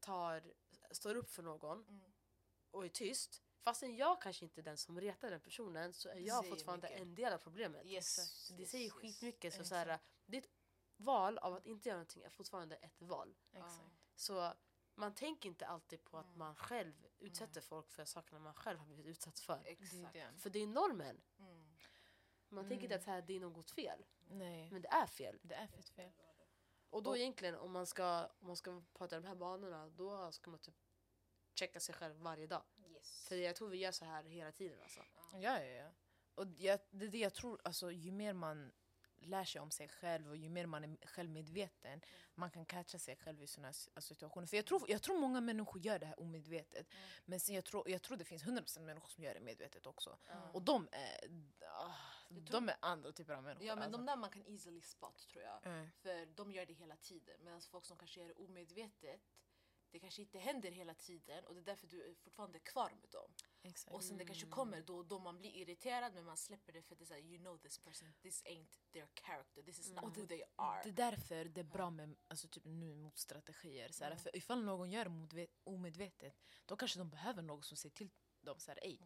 [0.00, 0.52] tar,
[0.90, 2.12] står upp för någon Mm.
[2.70, 6.14] och är tyst fastän jag kanske inte är den som retar den personen så är
[6.14, 7.02] Det jag fortfarande mycket.
[7.02, 7.86] en del av problemet.
[7.86, 8.48] Yes.
[8.48, 8.92] Det yes, säger yes.
[8.92, 9.54] skitmycket.
[9.54, 10.46] Så, så ditt
[10.96, 13.34] val av att inte göra någonting är fortfarande ett val.
[13.52, 13.90] Exakt.
[14.14, 14.52] Så
[14.94, 16.38] man tänker inte alltid på att Mm.
[16.38, 19.60] man själv utsätter folk för sakerna man själv har blivit utsatt för.
[19.64, 20.12] Det Exakt.
[20.12, 20.32] det.
[20.38, 21.20] För det är normen.
[21.38, 21.76] Mm.
[22.48, 24.04] Man tänker inte att så här, det är något fel.
[24.28, 25.38] Nej, Men det är fel.
[25.42, 26.12] det är fett fel.
[26.90, 30.32] Och då Och- egentligen om man ska, om man ska prata de här banorna då
[30.32, 30.74] ska man typ
[31.54, 32.62] checka sig själv varje dag.
[33.04, 33.28] Yes.
[33.28, 35.00] För jag tror vi gör så här hela tiden alltså.
[35.32, 35.90] Ja, ja, ja.
[36.34, 38.72] Och jag, det är det jag tror, alltså, ju mer man
[39.16, 42.00] lär sig om sig själv och ju mer man är självmedveten,
[42.34, 44.46] man kan catcha sig själv i såna här situationer.
[44.46, 46.86] För jag tror, jag tror många människor gör det här omedvetet.
[46.90, 47.08] Mm.
[47.24, 50.18] Men sen jag, tror, jag tror det finns 100% människor som gör det medvetet också.
[50.28, 50.50] Mm.
[50.50, 51.20] Och de är,
[52.28, 53.66] tror- de är andra typer av människor.
[53.66, 53.98] Ja men alltså.
[53.98, 55.66] de där man kan easily spot tror jag.
[55.66, 55.90] Mm.
[55.90, 57.36] För de gör det hela tiden.
[57.40, 59.20] Medan folk som kanske gör det omedvetet,
[59.94, 63.10] det kanske inte händer hela tiden och det är därför du är fortfarande kvar med
[63.10, 63.34] dem.
[63.62, 63.94] Exakt.
[63.94, 66.82] Och sen det kanske kommer då och då man blir irriterad men man släpper det
[66.82, 70.16] för det är såhär you know this person, this ain't their character, this is not
[70.18, 70.82] who they are.
[70.82, 73.88] Det är därför det är bra med alltså, typ, nu motstrategier.
[73.92, 74.22] Så här, Mm.
[74.22, 76.34] För ifall någon gör det omedvetet,
[76.64, 78.98] då kanske de behöver någon som säger till dem så här, Ey,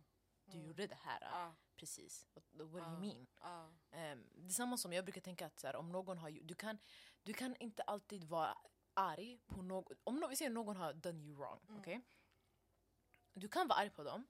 [0.44, 0.66] du Mm.
[0.66, 1.20] gjorde det här.
[1.20, 2.28] Ja, Precis.
[2.34, 2.92] What, what do Ja.
[2.92, 3.26] you mean?
[3.40, 3.64] ja.
[4.12, 6.54] Um, det är samma som jag brukar tänka att så här, om någon har du
[6.54, 6.78] kan,
[7.22, 8.58] du kan inte alltid vara
[8.98, 9.96] arg på någon.
[10.04, 11.80] Om no, vi säger någon har done you wrong, Mm.
[11.80, 12.00] okej?
[13.32, 14.26] Du kan vara arg på dem.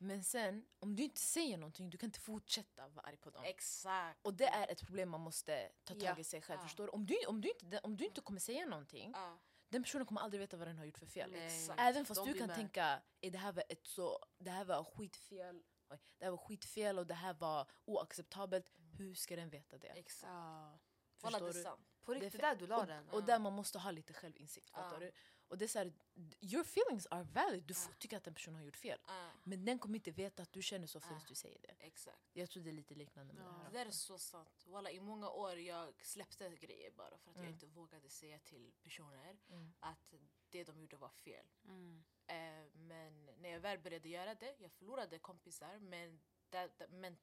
[0.00, 3.44] Men sen, om du inte säger någonting, du kan inte fortsätta vara arg på dem.
[3.44, 4.26] Exakt.
[4.26, 6.18] Och det är ett problem man måste ta tag Ja.
[6.18, 6.60] i sig själv.
[6.60, 6.62] Ja.
[6.66, 6.90] Förstår du?
[6.90, 10.20] Om, du, om, du inte, om du inte kommer säga någonting, Ja, den personen kommer
[10.20, 11.30] aldrig veta vad den har gjort för fel.
[11.30, 11.46] Nej.
[11.46, 11.80] Exakt.
[11.80, 12.56] Även fast De du kan med.
[12.56, 16.38] tänka "Ey, det här var ett så, det här var skitfel, oj, det här var
[16.38, 18.66] skitfel och det här var oacceptabelt.
[18.98, 19.88] Hur ska den veta det?
[19.88, 20.32] exakt.
[20.32, 21.62] Det Förstår är du?
[21.62, 21.97] sant.
[22.08, 23.08] På Det är riktigt, där du la och, den.
[23.08, 24.70] och där man måste ha lite självinsikt.
[24.70, 25.12] Fattar du?
[25.48, 25.92] Och det är så här,
[26.40, 27.62] your feelings are valid.
[27.64, 28.98] Du får tycka att en person har gjort fel.
[29.44, 31.74] Men den kommer inte veta att du känner så förrän du säger det.
[31.78, 32.18] exakt.
[32.32, 33.70] Jag tror det är lite liknande med det här.
[33.70, 34.64] Det där är så sant.
[34.66, 37.54] Walla, I många år jag släppte grejer bara för att jag Mm.
[37.54, 39.72] inte vågade säga till personer Mm.
[39.80, 40.14] att
[40.50, 41.46] det de gjorde var fel.
[41.64, 42.04] Mm.
[42.26, 47.16] Eh, men när jag väl började göra det, jag förlorade kompisar men det, det, men,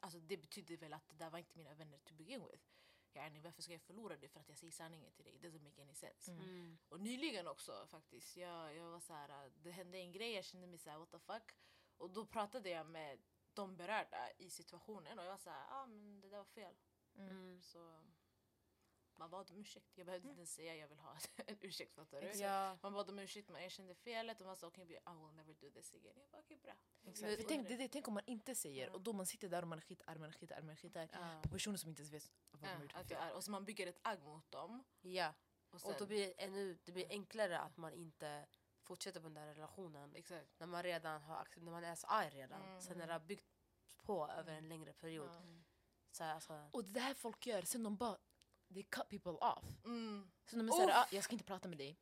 [0.00, 2.64] alltså, det betydde väl att det där var inte mina vänner to begin with.
[3.18, 5.34] Yani, varför ska jag förlora det för att jag säger sanningen till dig?
[5.34, 6.30] It doesn't make any sense.
[6.30, 6.44] Mm.
[6.44, 6.78] Mm.
[6.88, 10.66] Och nyligen också faktiskt, jag, jag var så här, det hände en grej, jag kände
[10.66, 11.56] mig så här, what the fuck.
[11.96, 13.18] Och då pratade jag med
[13.54, 16.74] de berörda i situationen och jag var så här, ah, men det där var fel.
[17.16, 17.62] Mm.
[17.62, 18.02] Så
[19.18, 19.98] man bad om ursäkt.
[19.98, 21.16] Jag behövde inte ens säga jag vill ha
[21.46, 22.30] en ursäkt fattar du?
[22.32, 22.78] Ja.
[22.82, 25.54] Man bad om ursäkt, man erkände felet och man sa okej okay, I will never
[25.54, 26.16] do this again.
[26.20, 26.72] Jag bara okej bra.
[27.06, 27.36] Exakt.
[27.36, 29.68] För tänk, det, det, tänk om man inte säger och då man sitter där och
[29.68, 31.40] man är skitarg, man är skitarg, man är skitarg Ja.
[31.42, 33.18] på personer som inte ens vet vad de har gjort för fel.
[33.20, 34.84] är, och så man bygger ett agg mot dem.
[35.00, 35.34] ja.
[35.70, 38.46] Och, sen, Och då blir det, ännu, det blir enklare att man inte
[38.82, 40.60] fortsätter på den där relationen Exakt.
[40.60, 42.62] när man redan har när man är så arg redan.
[42.62, 42.80] Mm.
[42.80, 43.46] Sen när det har byggt
[44.02, 45.30] på över en längre period.
[45.30, 45.64] Ja.
[46.10, 48.18] Så alltså, Och det här folk gör, sen de bara
[48.74, 49.84] they cut people off.
[49.84, 50.30] Mm.
[50.50, 51.98] Så de är såhär, ah, jag ska inte prata med dig.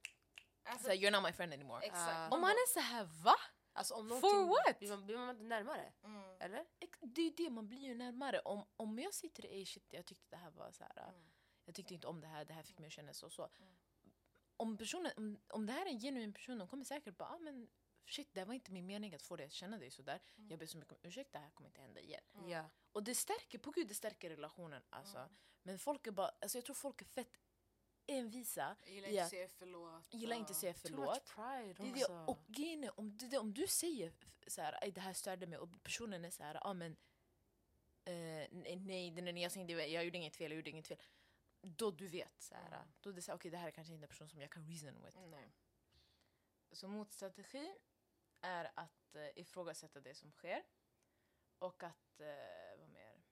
[0.62, 1.86] Alltså, Så här, You're not my friend anymore.
[1.86, 2.32] exakt.
[2.32, 3.34] Och man är så här, va?
[3.72, 4.78] alltså om For what?
[4.78, 5.92] Blir man, blir man inte närmare?
[6.04, 6.36] Mm.
[6.40, 6.64] Eller?
[7.00, 8.40] Det är det, man blir ju närmare.
[8.40, 11.08] Om, om jag till dig, "Ey, shit, jag tyckte det här var så här.
[11.08, 11.30] Mm.
[11.64, 13.42] jag tyckte inte om det här, det här fick mig att känna så och så.
[13.58, 13.72] Mm.
[14.56, 17.38] Om, personen, om, om det här är en genuin person, de kommer säkert bara, ah,
[17.38, 17.68] men
[18.06, 20.20] shit, det var inte min mening att få dig att känna dig sådär.
[20.36, 20.50] Mm.
[20.50, 22.22] Jag ber så mycket om ursäkt, det här kommer inte hända igen.
[22.34, 22.48] Mm.
[22.48, 22.70] Ja.
[22.92, 25.18] Och det stärker, på gud det stärker relationen alltså.
[25.18, 25.30] Mm.
[25.62, 27.38] Men folk är bara, alltså jag tror folk är fett
[28.06, 28.76] envisa.
[28.84, 30.14] Jag gillar inte att säga förlåt.
[30.14, 31.08] Gillar inte att säga Too förlåt.
[31.08, 34.12] much pride Det är det, och grejen om, det, om du säger
[34.46, 36.96] så här, "Aj, det här störde mig och personen är så här, ja men
[38.04, 38.76] eh, nej,
[39.10, 40.98] nej, jag, inte- jag gjorde inget fel, jag gjorde inget fel.
[41.62, 42.88] Då du vet, så här, Mm.
[43.00, 44.50] då är det så här, okej det här är kanske inte en person som jag
[44.50, 45.18] kan reason with.
[45.30, 45.52] Nej.
[46.72, 47.74] Så motstrategi
[48.40, 50.64] är att eh, ifrågasätta det som sker
[51.58, 53.22] och att, eh, vad mer?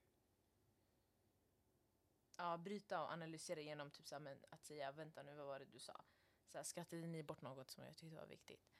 [2.37, 5.59] Ja, bryta och analysera genom typ så här, men att säga vänta nu, vad var
[5.59, 6.05] det du sa?
[6.47, 8.73] Så här, skrattade ni bort något som jag tyckte var viktigt?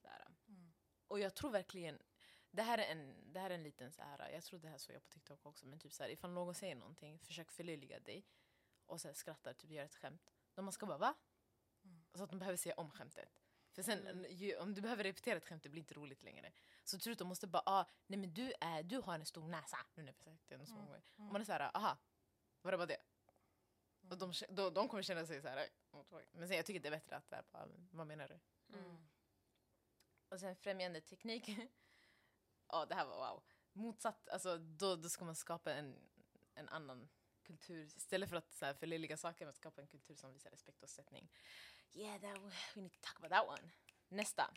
[0.00, 0.26] Så här.
[0.48, 0.72] Mm.
[1.08, 2.02] Och jag tror verkligen,
[2.50, 4.78] det här är en, det här är en liten så här, jag tror det här
[4.78, 8.00] såg jag på TikTok också, men typ så här, ifall någon säger någonting, försök förlöjliga
[8.00, 8.26] dig
[8.86, 10.34] och här, skrattar, typ gör ett skämt.
[10.54, 11.14] Då man ska bara va?
[11.84, 12.04] Mm.
[12.14, 13.41] Så att de behöver säga om skämtet.
[13.72, 14.26] För sen Mm.
[14.30, 16.52] ju, om du behöver repetera ett skämt, det blir inte roligt längre.
[16.84, 19.48] Så till slut de måste bara, ah, nej men du, är, du har en stor
[19.48, 19.78] näsa.
[19.94, 21.02] Nu när vi sagt det en så många gånger.
[21.16, 21.98] Och man är såhär, aha,
[22.62, 23.02] var det bara det?
[24.10, 25.68] Och de, då, de kommer känna sig så här.
[26.32, 28.38] Men sen, jag tycker det är bättre att, där, bara, vad menar du?
[28.78, 28.96] Mm.
[30.28, 31.48] Och sen främjande teknik.
[32.68, 33.42] Ja, det här var wow.
[33.72, 35.96] Motsatt, alltså då, då ska man skapa en,
[36.54, 37.08] en annan
[37.42, 37.84] kultur.
[37.84, 40.90] Istället för att så här, förlöjliga saker, men skapa en kultur som visar respekt och
[40.90, 41.30] sättning.
[41.94, 42.38] Yeah, that,
[42.74, 43.70] we need to talk about that one.
[44.08, 44.54] Nästa.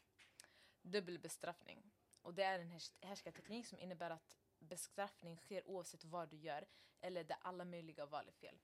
[0.82, 1.92] Dubbelbestraffning.
[2.22, 6.66] Och det är en härs- härskarteknik som innebär att bestraffning sker oavsett vad du gör
[7.02, 8.60] eller där alla möjliga val är fel.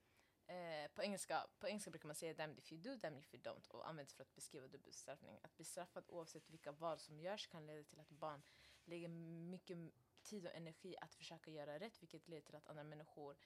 [0.47, 3.43] Eh, på, engelska, på engelska brukar man säga damned if you do, damned if you
[3.43, 5.39] don't och används för att beskriva dubbelbestraffning.
[5.43, 8.41] Att bli straffad oavsett vilka val som görs kan leda till att barn
[8.83, 9.77] lägger mycket
[10.23, 13.37] tid och energi att försöka göra rätt vilket leder till att andra människor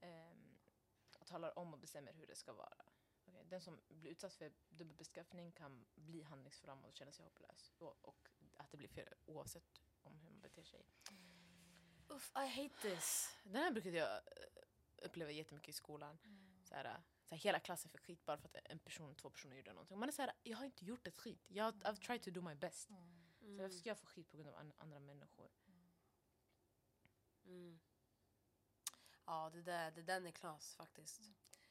[0.00, 0.34] eh,
[1.24, 2.84] talar om och bestämmer hur det ska vara.
[3.48, 7.72] Den som blir utsatt för dubbelbestraffning kan bli handlingsförlamad och känna sig hopplös.
[7.78, 10.82] Och, och att det blir fel oavsett om hur man beter sig.
[12.08, 13.36] Uff, I hate this.
[13.44, 14.22] Den här brukade jag eh,
[15.02, 16.18] uppleva jättemycket i skolan.
[16.64, 19.56] Så här, så här, hela klassen fick skit bara för att en person, två personer
[19.56, 19.98] gjorde någonting.
[19.98, 21.44] Man är så här, jag har inte gjort ett skit.
[21.48, 22.88] Jag, har- I've tried to do my best.
[22.88, 22.94] Så
[23.46, 23.56] Mm.
[23.62, 25.50] varför ska jag få skit på grund av an- andra människor?
[27.44, 27.80] Mm.
[29.26, 31.20] Ja, det där, det där är knas faktiskt.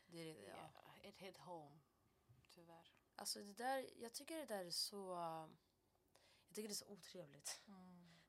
[0.05, 0.82] Det är, det, ja.
[1.03, 1.79] It hit home.
[2.49, 2.91] Tyvärr.
[3.15, 4.97] Alltså det där, jag tycker det där är så...
[6.47, 7.61] Jag tycker det är så otrevligt.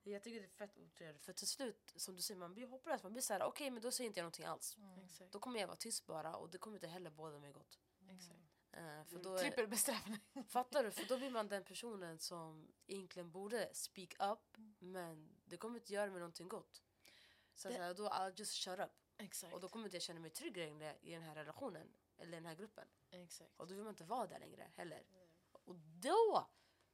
[0.02, 1.24] Jag tycker det är fett otrevligt.
[1.24, 3.02] För till slut, som du säger, man blir hopplös.
[3.02, 4.76] Man blir såhär, okej men då säger inte jag någonting alls.
[5.04, 5.32] Exakt.
[5.32, 7.78] Då kommer jag vara tyst bara och det kommer inte heller båda mig gott.
[8.72, 10.20] Eh, för då är, Trippelbestraffning.
[10.48, 10.90] fattar du?
[10.90, 15.92] För då blir man den personen som egentligen borde speak up men det kommer inte
[15.92, 16.82] göra mig någonting gott.
[17.54, 18.90] Så, Det- så här, då I'll just shut up.
[19.16, 19.54] Exakt.
[19.54, 22.46] Och då kommer inte jag känna mig trygg längre i den här relationen eller den
[22.46, 22.88] här gruppen.
[23.10, 23.52] Exakt.
[23.56, 25.06] Och då vill man inte vara där längre heller.
[25.52, 26.48] Och då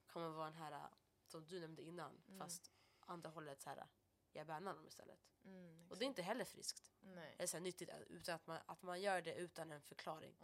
[0.06, 0.88] kommer man vara den här
[1.26, 3.86] som du nämnde innan fast andra hållet så här
[4.32, 5.20] jag bannar dem istället.
[5.44, 6.92] Mm, Och det är inte heller friskt.
[7.00, 7.34] Nej.
[7.38, 10.36] Eller så här nyttigt utan att man, att man gör det utan en förklaring.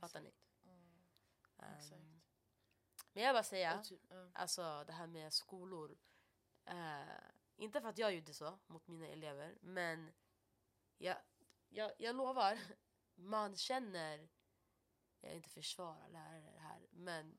[0.00, 0.34] Fattar ni?
[1.58, 1.92] Exakt.
[1.92, 2.20] Ehm,
[3.12, 4.30] men jag vill bara säga, typ, ja.
[4.34, 5.98] alltså det här med skolor.
[6.64, 7.02] Eh,
[7.56, 10.12] inte för att jag gjorde så mot mina elever, men
[10.98, 11.16] jag,
[11.68, 12.58] jag, jag lovar,
[13.18, 14.28] man känner,
[15.20, 17.38] jag inte försvarar lärare här, men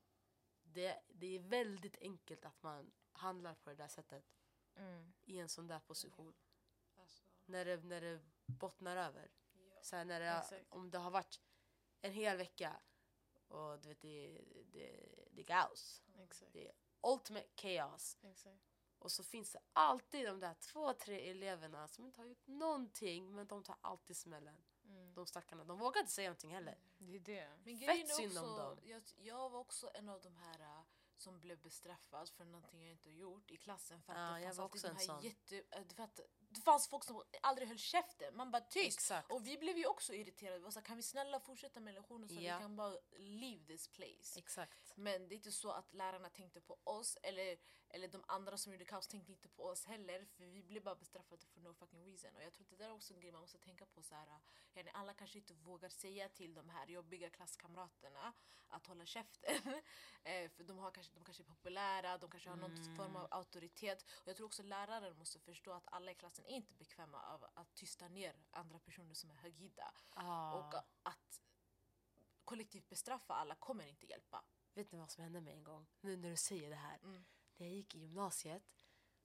[0.62, 4.24] det, det är väldigt enkelt att man handlar på det där sättet
[4.74, 5.12] Mm.
[5.22, 6.34] i en sån där position.
[6.96, 9.30] Alltså, När det, när det bottnar över.
[9.52, 9.82] ja.
[9.82, 10.66] Så här, när det, Exakt.
[10.68, 11.40] om det har varit
[12.00, 12.80] en hel vecka
[13.48, 16.02] och du vet, det, det, det är kaos.
[16.18, 16.52] Exakt.
[16.52, 18.18] Det är ultimate chaos.
[18.22, 18.62] Exakt.
[18.98, 23.34] Och så finns det alltid de där två, tre eleverna som inte har gjort någonting
[23.34, 24.64] men de tar alltid smällen.
[24.90, 25.14] Mm.
[25.14, 25.64] De stackarna.
[25.64, 26.78] De vågar inte säga någonting heller.
[26.98, 27.48] Det är det.
[27.64, 28.78] Men Fett är synd om också, dem.
[28.84, 30.82] jag, jag var också en av de här äh,
[31.16, 34.02] som blev bestraffad för någonting jag inte gjort i klassen.
[34.02, 35.22] För att Ja, det jag fanns alltid också de här sån.
[35.22, 36.20] jätte, äh, för att
[36.50, 38.36] det fanns folk som aldrig höll käften.
[38.36, 38.98] Man bara tyst.
[38.98, 39.32] Exakt.
[39.32, 40.58] Och vi blev ju också irriterade.
[40.58, 42.56] Vi var så kan vi snälla fortsätta med lektionen så Ja.
[42.56, 44.38] vi kan bara leave this place.
[44.38, 44.92] Exakt.
[44.96, 48.72] Men det är inte så att lärarna tänkte på oss eller, eller de andra som
[48.72, 52.04] gjorde kaos tänkte inte på oss heller för vi blev bara bestraffade för no fucking
[52.06, 52.36] reason.
[52.36, 54.02] Och jag tror att det där är också en grej man måste tänka på.
[54.02, 54.40] Så här,
[54.92, 58.32] alla kanske inte vågar säga till de här jobbiga klasskamraterna
[58.68, 59.54] att hålla käften.
[60.24, 63.28] eh, för de, har kanske, de kanske är populära, de kanske har någon form av
[63.30, 64.02] auktoritet.
[64.02, 67.44] Och jag tror också läraren måste förstå att alla i klassen är inte bekväma av
[67.54, 69.94] att tysta ner andra personer som är högljudda.
[70.10, 70.52] Ah.
[70.52, 71.40] Och att
[72.44, 74.44] kollektivt bestraffa alla kommer inte hjälpa.
[74.74, 75.86] Vet ni vad som hände mig en gång?
[76.00, 76.98] Nu när du säger det här.
[77.02, 77.24] Mm.
[77.56, 78.62] När jag gick i gymnasiet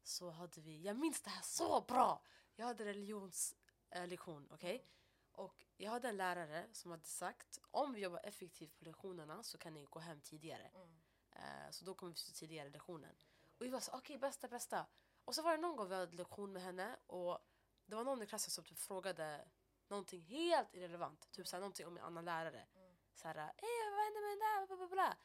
[0.03, 2.22] så hade vi, jag minns det här så bra!
[2.55, 4.88] Jag hade religionslektion, okej?
[5.32, 9.57] Och jag hade en lärare som hade sagt om vi jobbar effektivt på lektionerna så
[9.57, 10.72] kan ni gå hem tidigare.
[10.76, 11.01] Mm.
[11.32, 13.16] Eh, så då kommer vi tidigare lektionen.
[13.57, 14.86] Och vi var så okej bästa bästa.
[15.26, 17.39] Och så var det någon gång vi hade lektion med henne och
[17.86, 19.47] det var någon i klassen som typ frågade
[19.88, 21.32] någonting helt irrelevant.
[21.32, 22.68] Typ såhär någonting om en annan lärare.
[23.14, 24.68] så här, Ey, vad hände med den där?
[24.68, 25.18] Bla, bla, bla.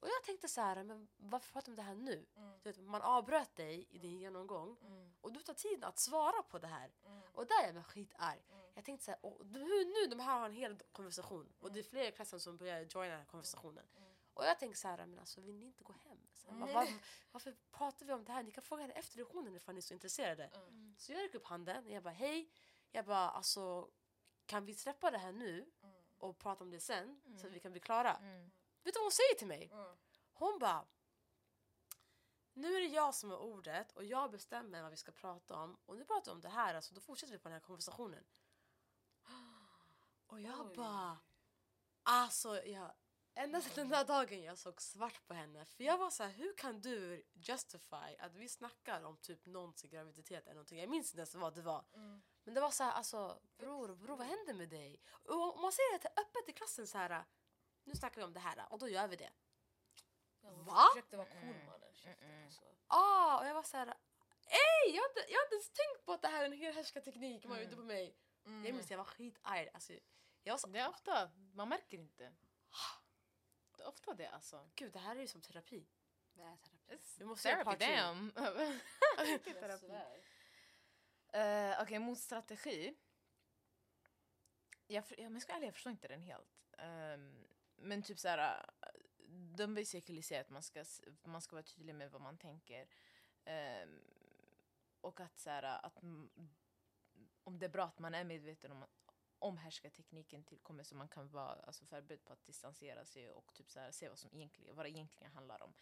[0.00, 2.26] Och jag tänkte så här, men varför pratar vi om det här nu?
[2.36, 2.58] Mm.
[2.62, 5.14] Du vet, man avbröt dig i din genomgång Mm.
[5.20, 6.92] och du tar tid att svara på det här.
[7.06, 7.20] Mm.
[7.32, 8.44] Och där är jag skitarg.
[8.50, 8.64] Mm.
[8.74, 10.14] Jag tänkte så här, och du- hur nu?
[10.16, 13.10] De här har en hel konversation och det är fler i klassen som börjar joina
[13.10, 13.86] den här konversationen.
[13.96, 14.10] Mm.
[14.34, 16.13] Och jag tänker så här, men alltså vill ni inte gå hem?
[16.44, 16.88] Så här, var, var,
[17.32, 18.42] varför pratar vi om det här?
[18.42, 20.44] Ni kan fråga henne efter lektionen ifall ni är så intresserade.
[20.44, 20.94] Mm.
[20.98, 22.50] Så jag räcker upp handen och jag bara hej.
[22.90, 23.90] Jag bara alltså
[24.46, 25.94] kan vi släppa det här nu Mm.
[26.18, 28.14] och prata om det sen så att vi kan bli klara?
[28.16, 28.50] Mm.
[28.82, 29.70] Vet du vad hon säger till mig?
[29.72, 29.96] Mm.
[30.32, 30.86] Hon bara
[32.52, 35.78] nu är det jag som har ordet och jag bestämmer vad vi ska prata om
[35.86, 38.24] och nu pratar vi om det här alltså då fortsätter vi på den här konversationen.
[40.26, 40.76] Och jag Oj.
[40.76, 41.18] bara
[42.02, 42.92] alltså jag
[43.36, 45.64] Ända sedan den där dagen jag såg svart på henne.
[45.64, 49.82] För jag var så här, hur kan du justify att vi snackar om typ någons
[49.82, 50.78] graviditet eller någonting.
[50.78, 51.84] Jag minns inte ens vad det var.
[51.94, 52.22] Mm.
[52.44, 55.00] Men det var så här, alltså bror, bror vad händer med dig?
[55.24, 57.24] Och om man säger det öppet i klassen så här,
[57.84, 59.30] nu snackar vi om det här och då gör vi det.
[60.40, 60.82] Ja, Va?
[60.94, 61.94] försökte vara cool mannen.
[62.20, 62.44] Mm.
[62.44, 62.64] alltså.
[62.86, 63.86] Ah, och jag var så här,
[64.46, 66.52] ej, jag har, inte, jag har inte ens tänkt på att det här är en
[66.52, 68.16] hel härskarteknik man är ute på mig.
[68.46, 68.64] Mm.
[68.64, 69.70] Jag minns jag var skitarg.
[69.74, 69.92] Alltså,
[70.42, 72.32] jag var så, Det är ofta, man märker inte.
[73.80, 74.70] Ofta det alltså.
[74.74, 75.86] gud det här är ju som terapi.
[76.34, 76.98] Det är terapi.
[77.18, 77.84] Vi måste göra part two.
[79.60, 81.70] Jag svär.
[81.74, 82.94] Uh, Okej, motstrategi.
[84.86, 86.72] Jag, för- ja, men jag ska vara ärlig, jag förstår inte den helt.
[86.78, 87.44] Ehm,
[87.76, 88.70] men typ såhär,
[89.56, 92.88] de basically säger att man ska, s- man ska vara tydlig med vad man tänker.
[93.44, 94.00] Ehm,
[95.00, 96.30] och att såhär, att m-
[97.44, 98.84] om det är bra att man är medveten om,
[99.44, 103.70] om härskartekniken tillkommer så man kan vara alltså, förberedd på att distansera sig och typ
[103.70, 105.74] såhär, se vad, som egentligen, vad det egentligen handlar om.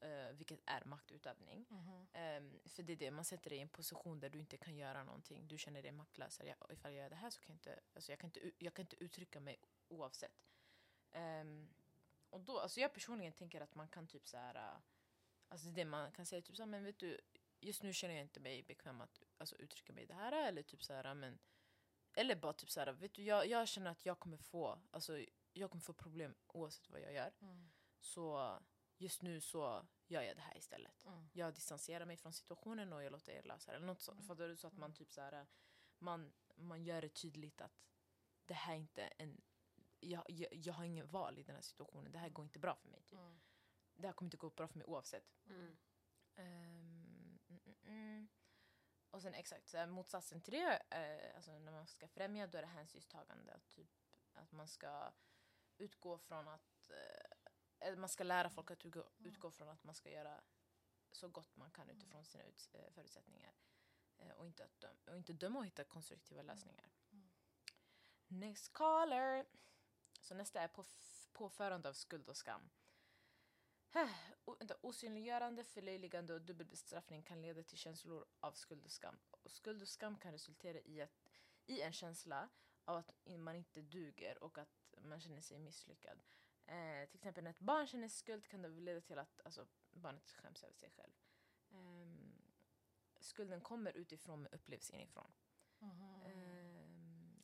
[0.00, 1.66] Eh, vilket är maktutövning.
[1.68, 2.06] Mhm.
[2.12, 4.76] Ehm, för det är det, man sätter dig i en position där du inte kan
[4.76, 5.48] göra någonting.
[5.48, 6.40] Du känner dig maktlös.
[6.44, 8.74] Jag, ifall jag gör det här så kan jag inte, alltså jag kan inte, jag
[8.74, 9.56] kan inte uttrycka mig
[9.88, 10.46] oavsett.
[11.10, 11.68] Ehm,
[12.30, 14.80] och då, alltså jag personligen tänker att man kan typ så här,
[15.48, 17.20] alltså det man kan säga typ så här, men vet du,
[17.60, 20.62] just nu känner jag inte mig bekväm att alltså, uttrycka mig i det här eller
[20.62, 21.38] typ så här, men
[22.14, 25.24] eller bara typ så här, vet du, jag, jag känner att jag kommer få, alltså
[25.52, 27.32] jag kommer få problem oavsett vad jag gör.
[27.40, 27.70] Mm.
[28.00, 28.58] Så
[28.96, 31.28] just nu så gör jag det här istället Mm.
[31.32, 33.76] jag distanserar mig från situationen och jag låter er lösa det.
[33.76, 34.26] Eller något sånt.
[34.26, 34.56] Fattar du?
[34.56, 35.46] Så att man typ så här,
[35.98, 37.84] man, man gör det tydligt att
[38.44, 39.40] det här är inte en...
[40.00, 42.12] Jag, jag, jag har ingen val i den här situationen.
[42.12, 43.02] Det här går inte bra för mig.
[43.02, 43.18] Typ.
[43.18, 43.40] Mm.
[43.94, 45.38] Det här kommer inte gå bra för mig oavsett.
[45.46, 45.76] Mm.
[46.34, 48.28] Ehm, mm, mm, mm.
[49.18, 52.58] Och sen exakt, så här, motsatsen till det, eh, alltså när man ska främja då
[52.58, 53.52] är det hänsynstagande.
[53.52, 53.90] Att, typ,
[54.34, 55.12] att man ska
[55.78, 56.90] utgå från att
[57.80, 60.40] eh, man ska lära folk att utgå, utgå från att man ska göra
[61.12, 63.52] så gott man kan utifrån sina ut, eh, förutsättningar.
[64.18, 66.90] Eh, och, inte att döm, och inte döma och hitta konstruktiva lösningar.
[67.12, 67.28] Mm.
[68.26, 69.46] Next caller!
[70.20, 70.84] Så nästa är på
[71.32, 72.70] påförande av skuld och skam.
[73.92, 79.18] Vänta, osynliggörande, förlöjligande och dubbelbestraffning kan leda till känslor av skuld och skam.
[79.30, 81.20] Och skuld och skam kan resultera i, att,
[81.66, 82.48] i en känsla
[82.84, 86.22] av att man inte duger och att man känner sig misslyckad.
[86.66, 90.30] Eh, till exempel när ett barn känner skuld kan det leda till att alltså, barnet
[90.30, 91.12] skäms över sig själv.
[91.70, 92.08] Eh,
[93.20, 95.32] skulden kommer utifrån men upplevs inifrån.
[95.78, 96.17] Mhm.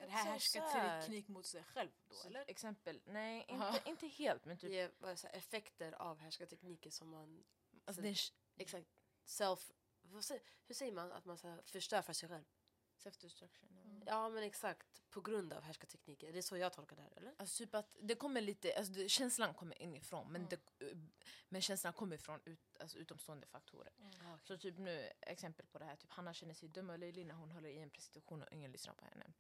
[0.07, 2.45] Det här Så härskarteknik mot sig själv då så eller?
[2.51, 3.69] Exempel, nej Aha.
[3.77, 7.45] inte, inte helt men typ Det är bara så här effekter av härskartekniker som man
[7.85, 8.19] alltså, det är
[8.57, 8.89] exakt
[9.25, 9.73] self...
[10.21, 12.45] säger- Hur säger man att man så här, förstör för sig själv?
[12.97, 13.69] self-destruction.
[13.85, 14.03] Mm.
[14.07, 16.33] Ja men exakt, på grund av härskartekniker.
[16.33, 17.35] Det är så jag tolkar det här eller?
[17.39, 20.49] Alltså typ att det kommer lite, alltså det, känslan kommer inifrån men, Mm.
[20.79, 20.95] det,
[21.49, 23.93] men känslan kommer från ut, alltså utomstående faktorer.
[24.03, 27.27] Ah, Så typ nu, exempel på det här, typ Hanna känner sig dum och löjlig
[27.27, 29.33] när hon håller i en presentation och ingen lyssnar på henne.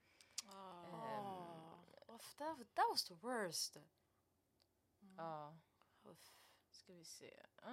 [2.14, 3.76] Oh, that, that was the worst.
[3.76, 5.14] Mm.
[5.16, 5.56] Ja,
[6.04, 6.32] Uff.
[6.70, 7.42] ska vi se.
[7.62, 7.72] Ah.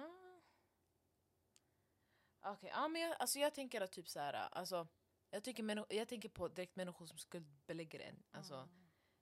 [2.44, 4.88] Okej, ja men jag, alltså jag tänker att typ så här, alltså
[5.30, 8.22] jag, tycker jag tänker på direkt människor som skuldbelägger en.
[8.30, 8.68] Alltså Mm.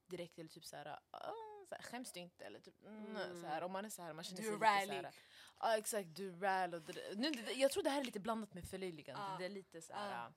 [0.07, 1.33] direkt eller typ så här, ah,
[1.69, 2.45] så här skäms du inte?
[2.45, 3.17] Eller typ, mm.
[3.17, 3.41] Mm.
[3.41, 5.15] så här, om man är så här, man känner Du sig är lite så här,
[5.61, 7.15] Ja exakt, du där.
[7.17, 9.23] nu, Jag tror det här är lite blandat med förlöjligande.
[9.23, 9.37] Ja.
[9.39, 10.11] Det är lite så här.
[10.25, 10.33] Ja.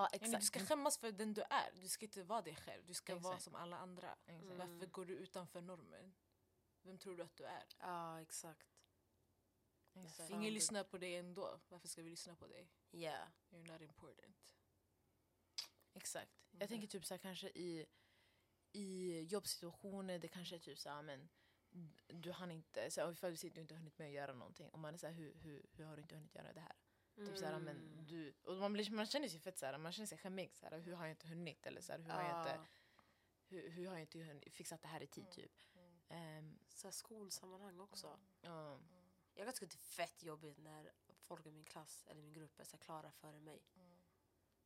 [0.00, 0.40] Ja men exakt.
[0.40, 1.70] du ska skämmas för den du är.
[1.80, 2.86] Du ska inte vara dig själv.
[2.86, 3.44] Du ska vara Exakt.
[3.44, 4.18] som alla andra.
[4.26, 4.58] Mm.
[4.58, 6.14] Varför går du utanför normen?
[6.82, 7.64] Vem tror du att du är?
[7.78, 8.68] Ja exakt.
[9.94, 10.30] exakt.
[10.30, 11.60] Ingen lyssnar på dig ändå.
[11.68, 12.70] Varför ska vi lyssna på dig?
[12.92, 13.28] Yeah.
[13.50, 14.56] You're not important.
[15.94, 16.46] Exakt.
[16.50, 16.60] Mm.
[16.60, 17.86] Jag tänker typ så här, kanske i,
[18.72, 21.28] i jobbsituationer, det kanske är typ så här, men
[22.06, 24.68] du hann inte, så här, ifall du sitter och inte hunnit med att göra någonting.
[24.68, 26.76] Och man är så här, hur, hur, hur har du inte hunnit göra det här?
[27.26, 27.64] Typ så här, Mm.
[27.64, 30.56] men du, och man, blir, man känner sig fett så här, man känner sig skämmig.
[30.56, 31.66] Så här, hur har jag inte hunnit?
[31.66, 32.60] Eller så här, hur har jag inte,
[33.48, 35.52] hur, hur har jag inte hunnit- fixat det här i tid typ.
[36.08, 38.18] Ehm, Så skolsammanhang också.
[38.40, 38.78] ja.
[39.34, 42.32] Jag kan tycka att det är fett jobbigt när folk i min klass eller min
[42.32, 43.62] grupp är så klara före mig.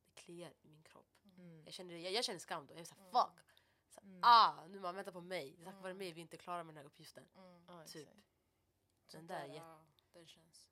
[0.05, 1.07] Det kliar i min kropp.
[1.37, 1.63] Mm.
[1.65, 2.73] Jag känner, jag, jag känner skam då.
[2.73, 3.61] Jag är såhär fuck.
[3.89, 5.55] Så, Ah, nu man väntar på mig.
[5.57, 7.27] Det är tack vare mig vi inte är klara med den här uppgiften.
[7.87, 8.09] Typ.
[9.11, 10.69] Den där ja, den känns.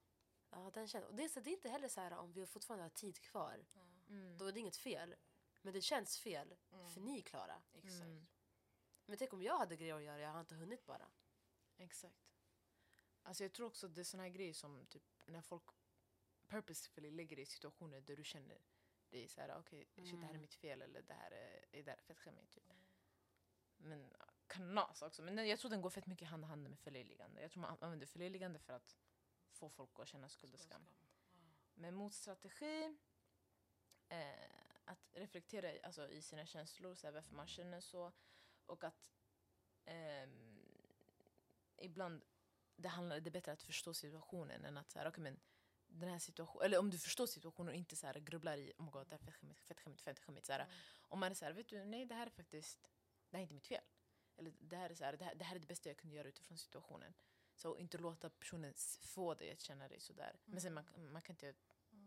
[0.53, 1.05] Ja, den känns.
[1.05, 3.19] Och det, är så, det är inte heller så här om vi fortfarande har tid
[3.21, 3.65] kvar.
[4.09, 4.37] Mm.
[4.37, 5.15] Då är det inget fel.
[5.61, 6.55] Men det känns fel.
[6.93, 7.61] För ni är klara.
[7.73, 8.01] Exakt.
[8.01, 8.27] Mm.
[9.05, 11.07] Men tänk om jag hade grejer att göra, jag har inte hunnit bara.
[11.77, 12.29] Exakt.
[13.23, 15.63] Alltså jag tror också att det är såna här grejer som typ när folk
[16.47, 18.61] purposefully lägger dig i situationer där du känner
[19.09, 20.41] dig så här, okej, shit det här är Mm.
[20.41, 22.73] mitt fel eller det här är, är där fett skämmigt typ.
[23.77, 24.13] Men
[24.47, 25.21] kanas också.
[25.21, 27.41] Men jag tror den går fett mycket hand i hand med förlöjligande.
[27.41, 28.95] Jag tror man använder förlöjligande för att
[29.53, 30.85] få folk att känna skuld och skam.
[31.73, 32.97] Men motstrategi,
[34.09, 38.11] eh, att reflektera alltså, i sina känslor, så här, varför man känner så.
[38.65, 39.11] Och att
[39.85, 40.65] ehm,
[41.77, 42.23] ibland
[42.75, 45.39] det, handlar, det är bättre att förstå situationen än att så här, okay, men
[45.87, 48.85] den här situationen, eller om du förstår situationen och inte så här, grubblar i oh
[48.85, 50.45] my god, det här är fett skämmigt, fett skämmigt, fett skämmigt.
[50.45, 50.67] Så här,
[51.01, 52.89] Om man är så här, vet du, nej det här är faktiskt,
[53.29, 53.83] det här är inte mitt fel.
[54.35, 56.15] Eller det här är, så här, det här, det här är det bästa jag kunde
[56.15, 57.13] göra utifrån situationen.
[57.63, 60.39] Så inte låta personen få dig att känna dig sådär.
[60.45, 61.53] Men sen man, man kan inte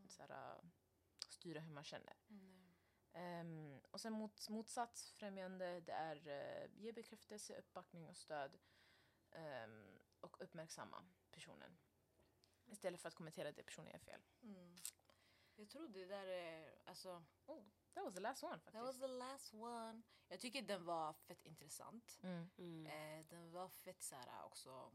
[0.09, 0.65] så här, äh,
[1.29, 2.17] styra hur man känner.
[3.13, 8.59] Ehm, och sen mot, motsatsfrämjande, det är uh, ge bekräftelse, uppbackning och stöd.
[9.31, 11.79] ehm, och uppmärksamma personen.
[12.67, 14.21] Istället för att kommentera det personen gör fel.
[14.43, 14.77] Mm.
[15.57, 16.79] Jag tror det där är...
[16.85, 18.73] Alltså, Oh, that was the last one faktiskt.
[18.75, 20.03] that was the last one.
[20.29, 22.19] Jag tycker den var fett intressant.
[22.23, 22.49] Mm.
[22.57, 22.87] Mm.
[22.87, 24.93] Eh, den var fett så här också...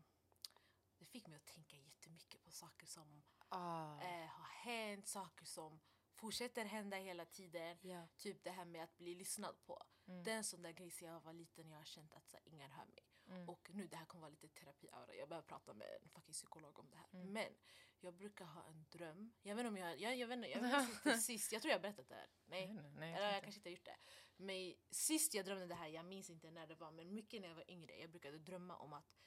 [1.02, 4.02] Det fick mig att tänka jättemycket på saker som Ah.
[4.02, 5.80] eh, har hänt, saker som
[6.16, 7.78] fortsätter hända hela tiden.
[7.82, 8.08] Ja.
[8.18, 9.84] Typ det här med att bli lyssnad på.
[10.08, 10.24] Mm.
[10.24, 12.38] Det är en sån där grej sen jag var liten jag har känt att så
[12.43, 13.04] ingen hör mig.
[13.28, 13.49] Mm.
[13.49, 15.16] Och nu det här kommer vara lite terapiaura.
[15.16, 17.08] Jag behöver prata med en fucking psykolog om det här.
[17.14, 17.34] Mm.
[17.34, 17.56] Men
[17.99, 19.34] jag brukar ha en dröm.
[19.41, 19.99] Jag vet inte om jag...
[19.99, 21.52] Jag, jag, vet, inte, jag inte sist.
[21.52, 22.30] Jag tror jag har berättat det här.
[22.45, 22.62] Nej.
[22.62, 23.97] Vet inte, nej, Eller jag tror kanske inte har gjort det.
[24.38, 27.47] Men sist jag drömde det här, jag minns inte när det var, men mycket när
[27.47, 27.97] jag var yngre.
[27.97, 29.18] Jag brukade drömma om att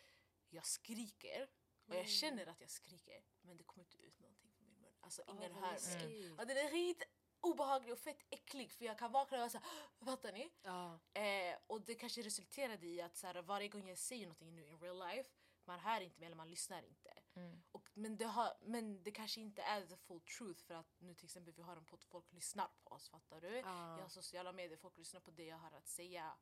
[0.49, 1.49] jag skriker.
[1.87, 4.93] Och jag känner att jag skriker, men det kommer inte ut någonting från min mun.
[5.01, 6.35] Alltså ingen hör mig.
[6.39, 7.09] Ja, den är riktigt
[7.41, 9.67] obehaglig och fett äcklig för jag kan vakna och vara såhär,
[10.05, 10.53] fattar ni?
[10.63, 11.01] Ja.
[11.15, 14.67] Eh, och det kanske resulterade i att så här, varje gång jag säger någonting nu
[14.67, 15.31] in real life,
[15.65, 17.13] man hör inte mig eller man lyssnar inte.
[17.35, 17.63] Mm.
[17.73, 21.15] Och, men, det har, men det kanske inte är the full truth för att nu
[21.15, 23.57] till exempel vi har en podd, folk lyssnar på oss, fattar du?
[23.57, 23.97] Ja.
[23.97, 26.37] Jag har sociala medier, folk lyssnar på det jag har att säga.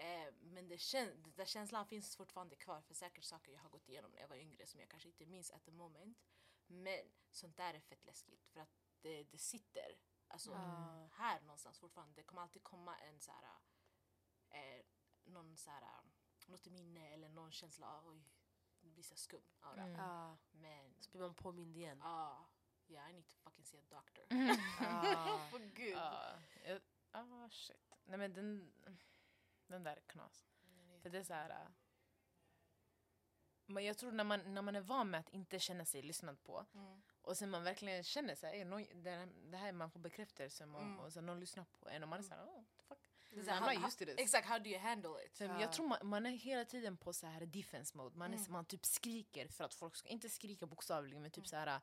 [0.00, 3.68] Eh, men det kän, den där känslan finns fortfarande kvar för säkert saker jag har
[3.68, 6.18] gått igenom när jag var yngre som jag kanske inte minns at the moment.
[6.66, 8.70] Men sånt där är fett läskigt för att
[9.00, 9.98] det, det sitter
[10.28, 11.08] alltså, Ja.
[11.12, 12.14] här någonstans fortfarande.
[12.14, 13.44] Det kommer alltid komma en så här,
[14.50, 14.82] eh,
[15.24, 15.84] någon så här,
[16.46, 18.22] något minne eller någon känsla av oj,
[18.80, 19.82] det blir så skum aura.
[19.82, 20.00] Mm.
[20.00, 20.36] Ja.
[20.50, 22.02] Men Så blir man påmind igen.
[22.02, 22.44] ah,
[22.88, 24.24] yeah I need to fucking see a doctor.
[24.80, 25.48] Ah.
[25.50, 25.92] För gud.
[25.96, 27.92] Ja, jag- ah, shit.
[28.04, 28.72] Nej men den,
[29.72, 30.46] den där är knas.
[31.02, 31.68] För det är så här...
[33.66, 36.42] Men jag tror när man, när man är van med att inte känna sig lyssnad
[36.42, 37.02] på Mm.
[37.22, 40.82] och sen man verkligen känner sig, någon, det, här- det här man får bekräftelse och,
[40.82, 40.98] Mm.
[40.98, 42.98] och sen någon lyssnar på en och man är såhär, oh, the fuck.
[43.30, 44.14] Är så här, used to this.
[44.18, 45.36] Exakt, how do you handle it?
[45.36, 45.60] Så Ja.
[45.60, 48.16] Jag tror man, man är hela tiden på så här defense mode.
[48.18, 48.52] Man, är, Mm.
[48.52, 51.80] man typ skriker för att folk ska, inte skrika bokstavligen men typ så här.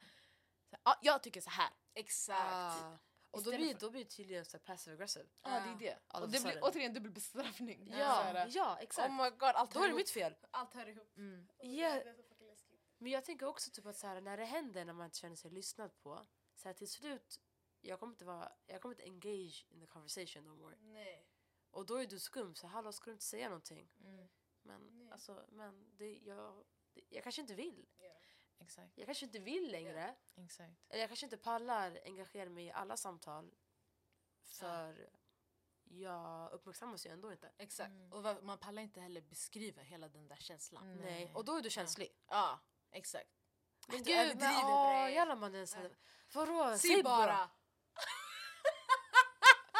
[0.69, 1.69] Så här ah, jag tycker så här.
[1.93, 2.53] Exakt.
[2.53, 2.97] Ah.
[3.37, 5.25] Och då blir, för- då blir det tydligen så passive aggressive.
[5.41, 5.99] Ja, det är det.
[6.07, 7.87] All Och det blir återigen dubbel bestraffning.
[7.91, 9.09] Ja, ja exakt.
[9.09, 10.35] Oh my god, allt då är det mitt fel.
[10.51, 11.17] Allt hör ihop.
[11.17, 11.47] mm.
[11.59, 12.01] Ja.
[12.97, 15.35] Men jag tänker också typ att så här, när det händer när man inte känner
[15.35, 16.27] sig lyssnad på.
[16.55, 17.39] Så här, till slut,
[17.81, 20.75] jag kommer inte vara, jag kommer inte engage in the conversation no more.
[20.79, 21.27] Nej.
[21.71, 23.89] Och då är du skum, så hallå ska du inte säga någonting?
[24.03, 24.27] Mm.
[24.61, 25.11] Men Nej.
[25.11, 26.63] alltså, men det, jag,
[26.93, 27.87] det, jag kanske inte vill.
[28.59, 30.15] Exakt, Jag kanske inte vill längre.
[30.35, 30.73] exakt.
[30.89, 33.51] Eller jag kanske inte pallar engagera mig i alla samtal.
[34.43, 35.09] För
[35.83, 37.51] jag uppmärksammas ju ändå inte.
[37.57, 37.89] Exakt.
[37.89, 38.13] Mm.
[38.13, 40.83] Och man pallar inte heller beskriva hela den där känslan.
[40.83, 40.97] Mm.
[40.97, 41.31] Nej.
[41.33, 42.15] Och då är du känslig.
[42.27, 42.59] Ja,
[42.91, 43.29] exakt.
[43.87, 45.97] Men du gud, men åh, jävlar man den såhär,
[46.33, 46.77] vadå?
[46.77, 47.49] Säg bara!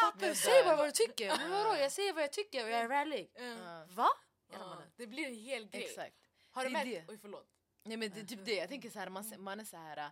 [0.02, 1.38] Papper, säg bara vad du tycker.
[1.38, 3.32] Men vadå, jag säger vad jag tycker och jag är rallig.
[3.36, 3.58] Mm.
[3.58, 4.08] Ja, Va?
[4.52, 4.92] Ja, mannen.
[4.96, 5.84] det blir en hel grej.
[5.86, 6.16] exakt.
[6.52, 7.10] Har du märkt?
[7.10, 7.57] Oj förlåt.
[7.88, 9.98] Nej men det är typ det, jag tänker så här, man, man är så här,
[9.98, 10.08] äh,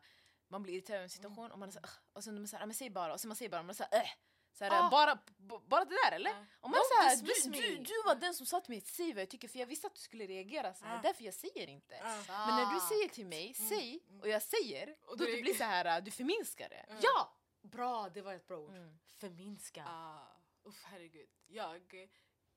[0.48, 2.48] man blir irriterad över en situation och man är så här, "Ugh." och sen man
[2.54, 4.10] "Ah, men säg bara, och sen man säger bara, man är så här, äh.
[4.54, 4.90] så här, Ah.
[4.90, 5.20] bara,
[5.68, 6.46] bara det där eller?
[6.62, 7.16] Och man är så här,
[7.52, 9.66] du, du, du var den som sa till mig säga vad jag tycker för jag
[9.68, 11.02] visste att du skulle reagera så här, Ah.
[11.02, 11.96] därför jag säger inte.
[11.96, 12.24] Ja.
[12.28, 15.64] Men när du säger till mig, säg, och jag säger, Och då det- blir så
[15.64, 16.76] här, äh, du förminskar det.
[16.76, 17.00] Mm.
[17.04, 17.34] Ja!
[17.62, 18.70] Bra, det var ett bra ord.
[18.76, 19.00] Mm.
[19.18, 19.86] Förminska.
[19.88, 20.28] Ah,
[20.64, 21.30] uff herregud.
[21.48, 22.10] Jag,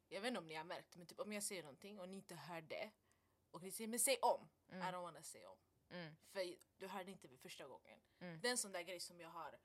[0.09, 2.17] jag vet inte om ni har märkt, men typ om jag säger någonting och ni
[2.17, 2.91] inte hör det
[3.51, 5.59] och ni säger men säg om, I don't wanna säga om.
[5.91, 6.17] Mm.
[6.29, 8.01] För du hörde inte mig första gången.
[8.21, 8.41] Mm.
[8.41, 9.59] Det är en sån där grej som jag har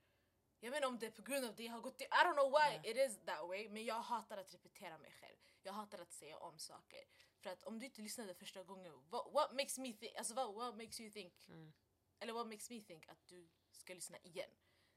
[0.64, 2.08] jag vet inte om det är på grund av det jag har gått i, I
[2.08, 5.36] don't know why it is that way men jag hatar att repetera mig själv.
[5.62, 7.04] Jag hatar att säga om saker.
[7.38, 10.54] För att om du inte lyssnade första gången, what, what makes me think, alltså what,
[10.54, 11.72] what makes you think, Mm.
[12.18, 14.50] eller what makes me think att du ska lyssna igen?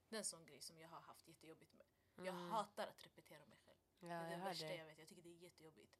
[0.10, 1.86] Det är en sån grej som jag har haft jättejobbigt med.
[2.26, 3.78] Jag hatar att repetera mig själv.
[4.00, 4.76] Ja, det är det värsta det.
[4.76, 5.98] jag vet, jag tycker det är jättejobbigt.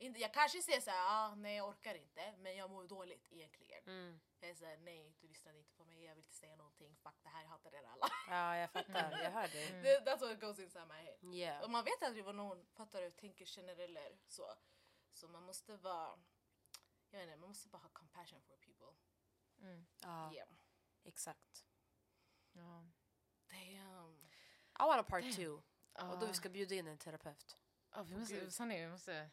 [0.00, 3.82] Inte, jag kanske säger såhär, ah, nej jag orkar inte, men jag mår dåligt egentligen.
[3.86, 4.20] Mm.
[4.40, 7.14] Jag är såhär, nej du lyssnade inte på mig, jag vill inte säga någonting, fuck
[7.22, 8.08] det här, jag hatar er alla.
[8.28, 9.18] Ja, jag fattar.
[9.22, 9.82] Jag hör dig.
[9.82, 11.34] Det- That's what goes inside my head.
[11.34, 11.62] Yeah.
[11.64, 14.54] Och man vet aldrig vad någon fattar och tänker, känner eller så.
[15.12, 16.18] Så man måste vara,
[17.10, 18.94] jag vet inte, man måste bara ha compassion for people.
[19.60, 19.86] Mm.
[20.02, 20.48] Ja, Yeah.
[21.04, 21.64] exakt.
[22.52, 22.84] Ja.
[23.50, 24.30] Damn.
[24.80, 25.48] I want a part two.
[25.92, 26.28] Och då Ah.
[26.28, 27.56] vi ska bjuda in en terapeut.
[27.90, 29.30] Ja, vi måste, sanningen, vi måste,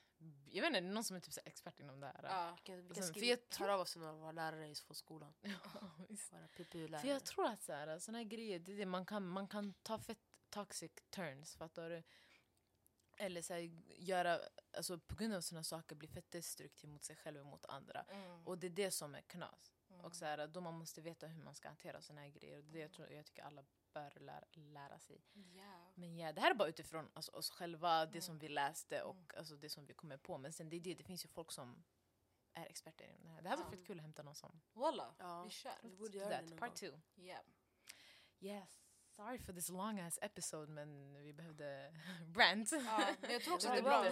[0.50, 2.20] jag vet inte, någon som är typ så expert inom det här.
[2.24, 2.58] Ja.
[2.66, 5.34] Vi kan, skriva, jag höra tror- av oss till några av våra lärare i skolan.
[6.10, 6.34] Visst.
[6.34, 7.02] Våra PPU-lärare.
[7.02, 9.48] För jag tror att så här, såna här grejer, det är det, man, kan, man
[9.48, 12.04] kan ta fett toxic turns, fattar du?
[13.18, 13.62] Eller så här,
[13.98, 14.40] göra,
[14.78, 18.02] alltså på grund av såna saker bli fett destruktiv mot sig själv och mot andra.
[18.02, 18.48] Mm.
[18.48, 19.74] Och det är det som är knas.
[19.90, 20.06] Mm.
[20.06, 22.58] Och så här, då man måste veta hur man ska hantera såna här grejer.
[22.58, 23.64] Och det är det jag, tror, jag tycker alla
[23.94, 25.22] bör lära, lära sig.
[25.36, 25.90] Yeah.
[25.96, 28.22] Men ja, det här är bara utifrån alltså, oss själva, det Mm.
[28.22, 29.28] som vi läste och Mm.
[29.38, 30.38] alltså, det som vi kommer på.
[30.38, 31.84] Men sen det det, det finns ju folk som
[32.54, 33.42] är experter inom det här.
[33.42, 33.72] Det här var Ja.
[33.72, 35.44] fett kul att hämta någon som Walla, Ja.
[35.44, 35.74] vi kör.
[35.84, 37.00] Vi borde göra det Part two.
[37.16, 37.42] Yeah.
[38.40, 38.70] Yes.
[39.10, 41.94] Sorry for this long ass episode men vi behövde
[42.34, 42.68] brand.
[42.72, 44.06] Ja, men jag tror också Det var bra.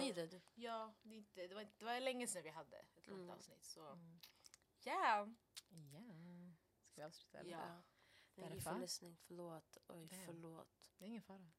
[0.54, 3.30] Ja, det, inte, det, var, det var länge sedan vi hade ett långt Mm.
[3.36, 3.64] avsnitt.
[3.64, 4.20] Så Mm.
[4.84, 5.00] yeah.
[5.04, 5.28] Ja.
[6.86, 7.44] Ska vi avsluta?
[7.46, 7.82] Ja.
[8.36, 9.16] You for listening.
[9.26, 9.78] Förlåt.
[9.88, 10.26] Oj, Damn.
[10.26, 10.68] förlåt.
[10.98, 11.52] Det är ingen fara.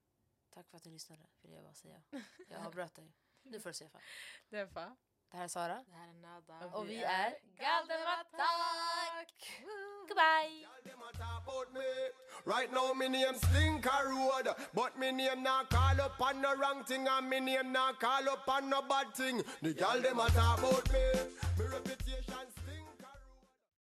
[0.49, 2.01] Tack för att ni lyssnade, vill jag bara säga.
[2.47, 3.13] Jag avbröt dig.
[3.43, 4.01] Nu får du säga fan.
[4.49, 4.95] Därför.
[5.32, 5.84] Det här är Sara.
[5.88, 6.78] Det här är Nada.
[6.78, 7.36] Och vi är!
[10.07, 10.67] Goodbye!
[10.86, 12.11] Dem a talk about me.
[12.45, 16.84] Right now me name Slinker Road, but me name not call up on no wrong
[16.86, 19.43] thing, and me name not call up on no bad thing.
[19.61, 20.99] The y'all dem a talk about me.
[21.57, 21.95] Me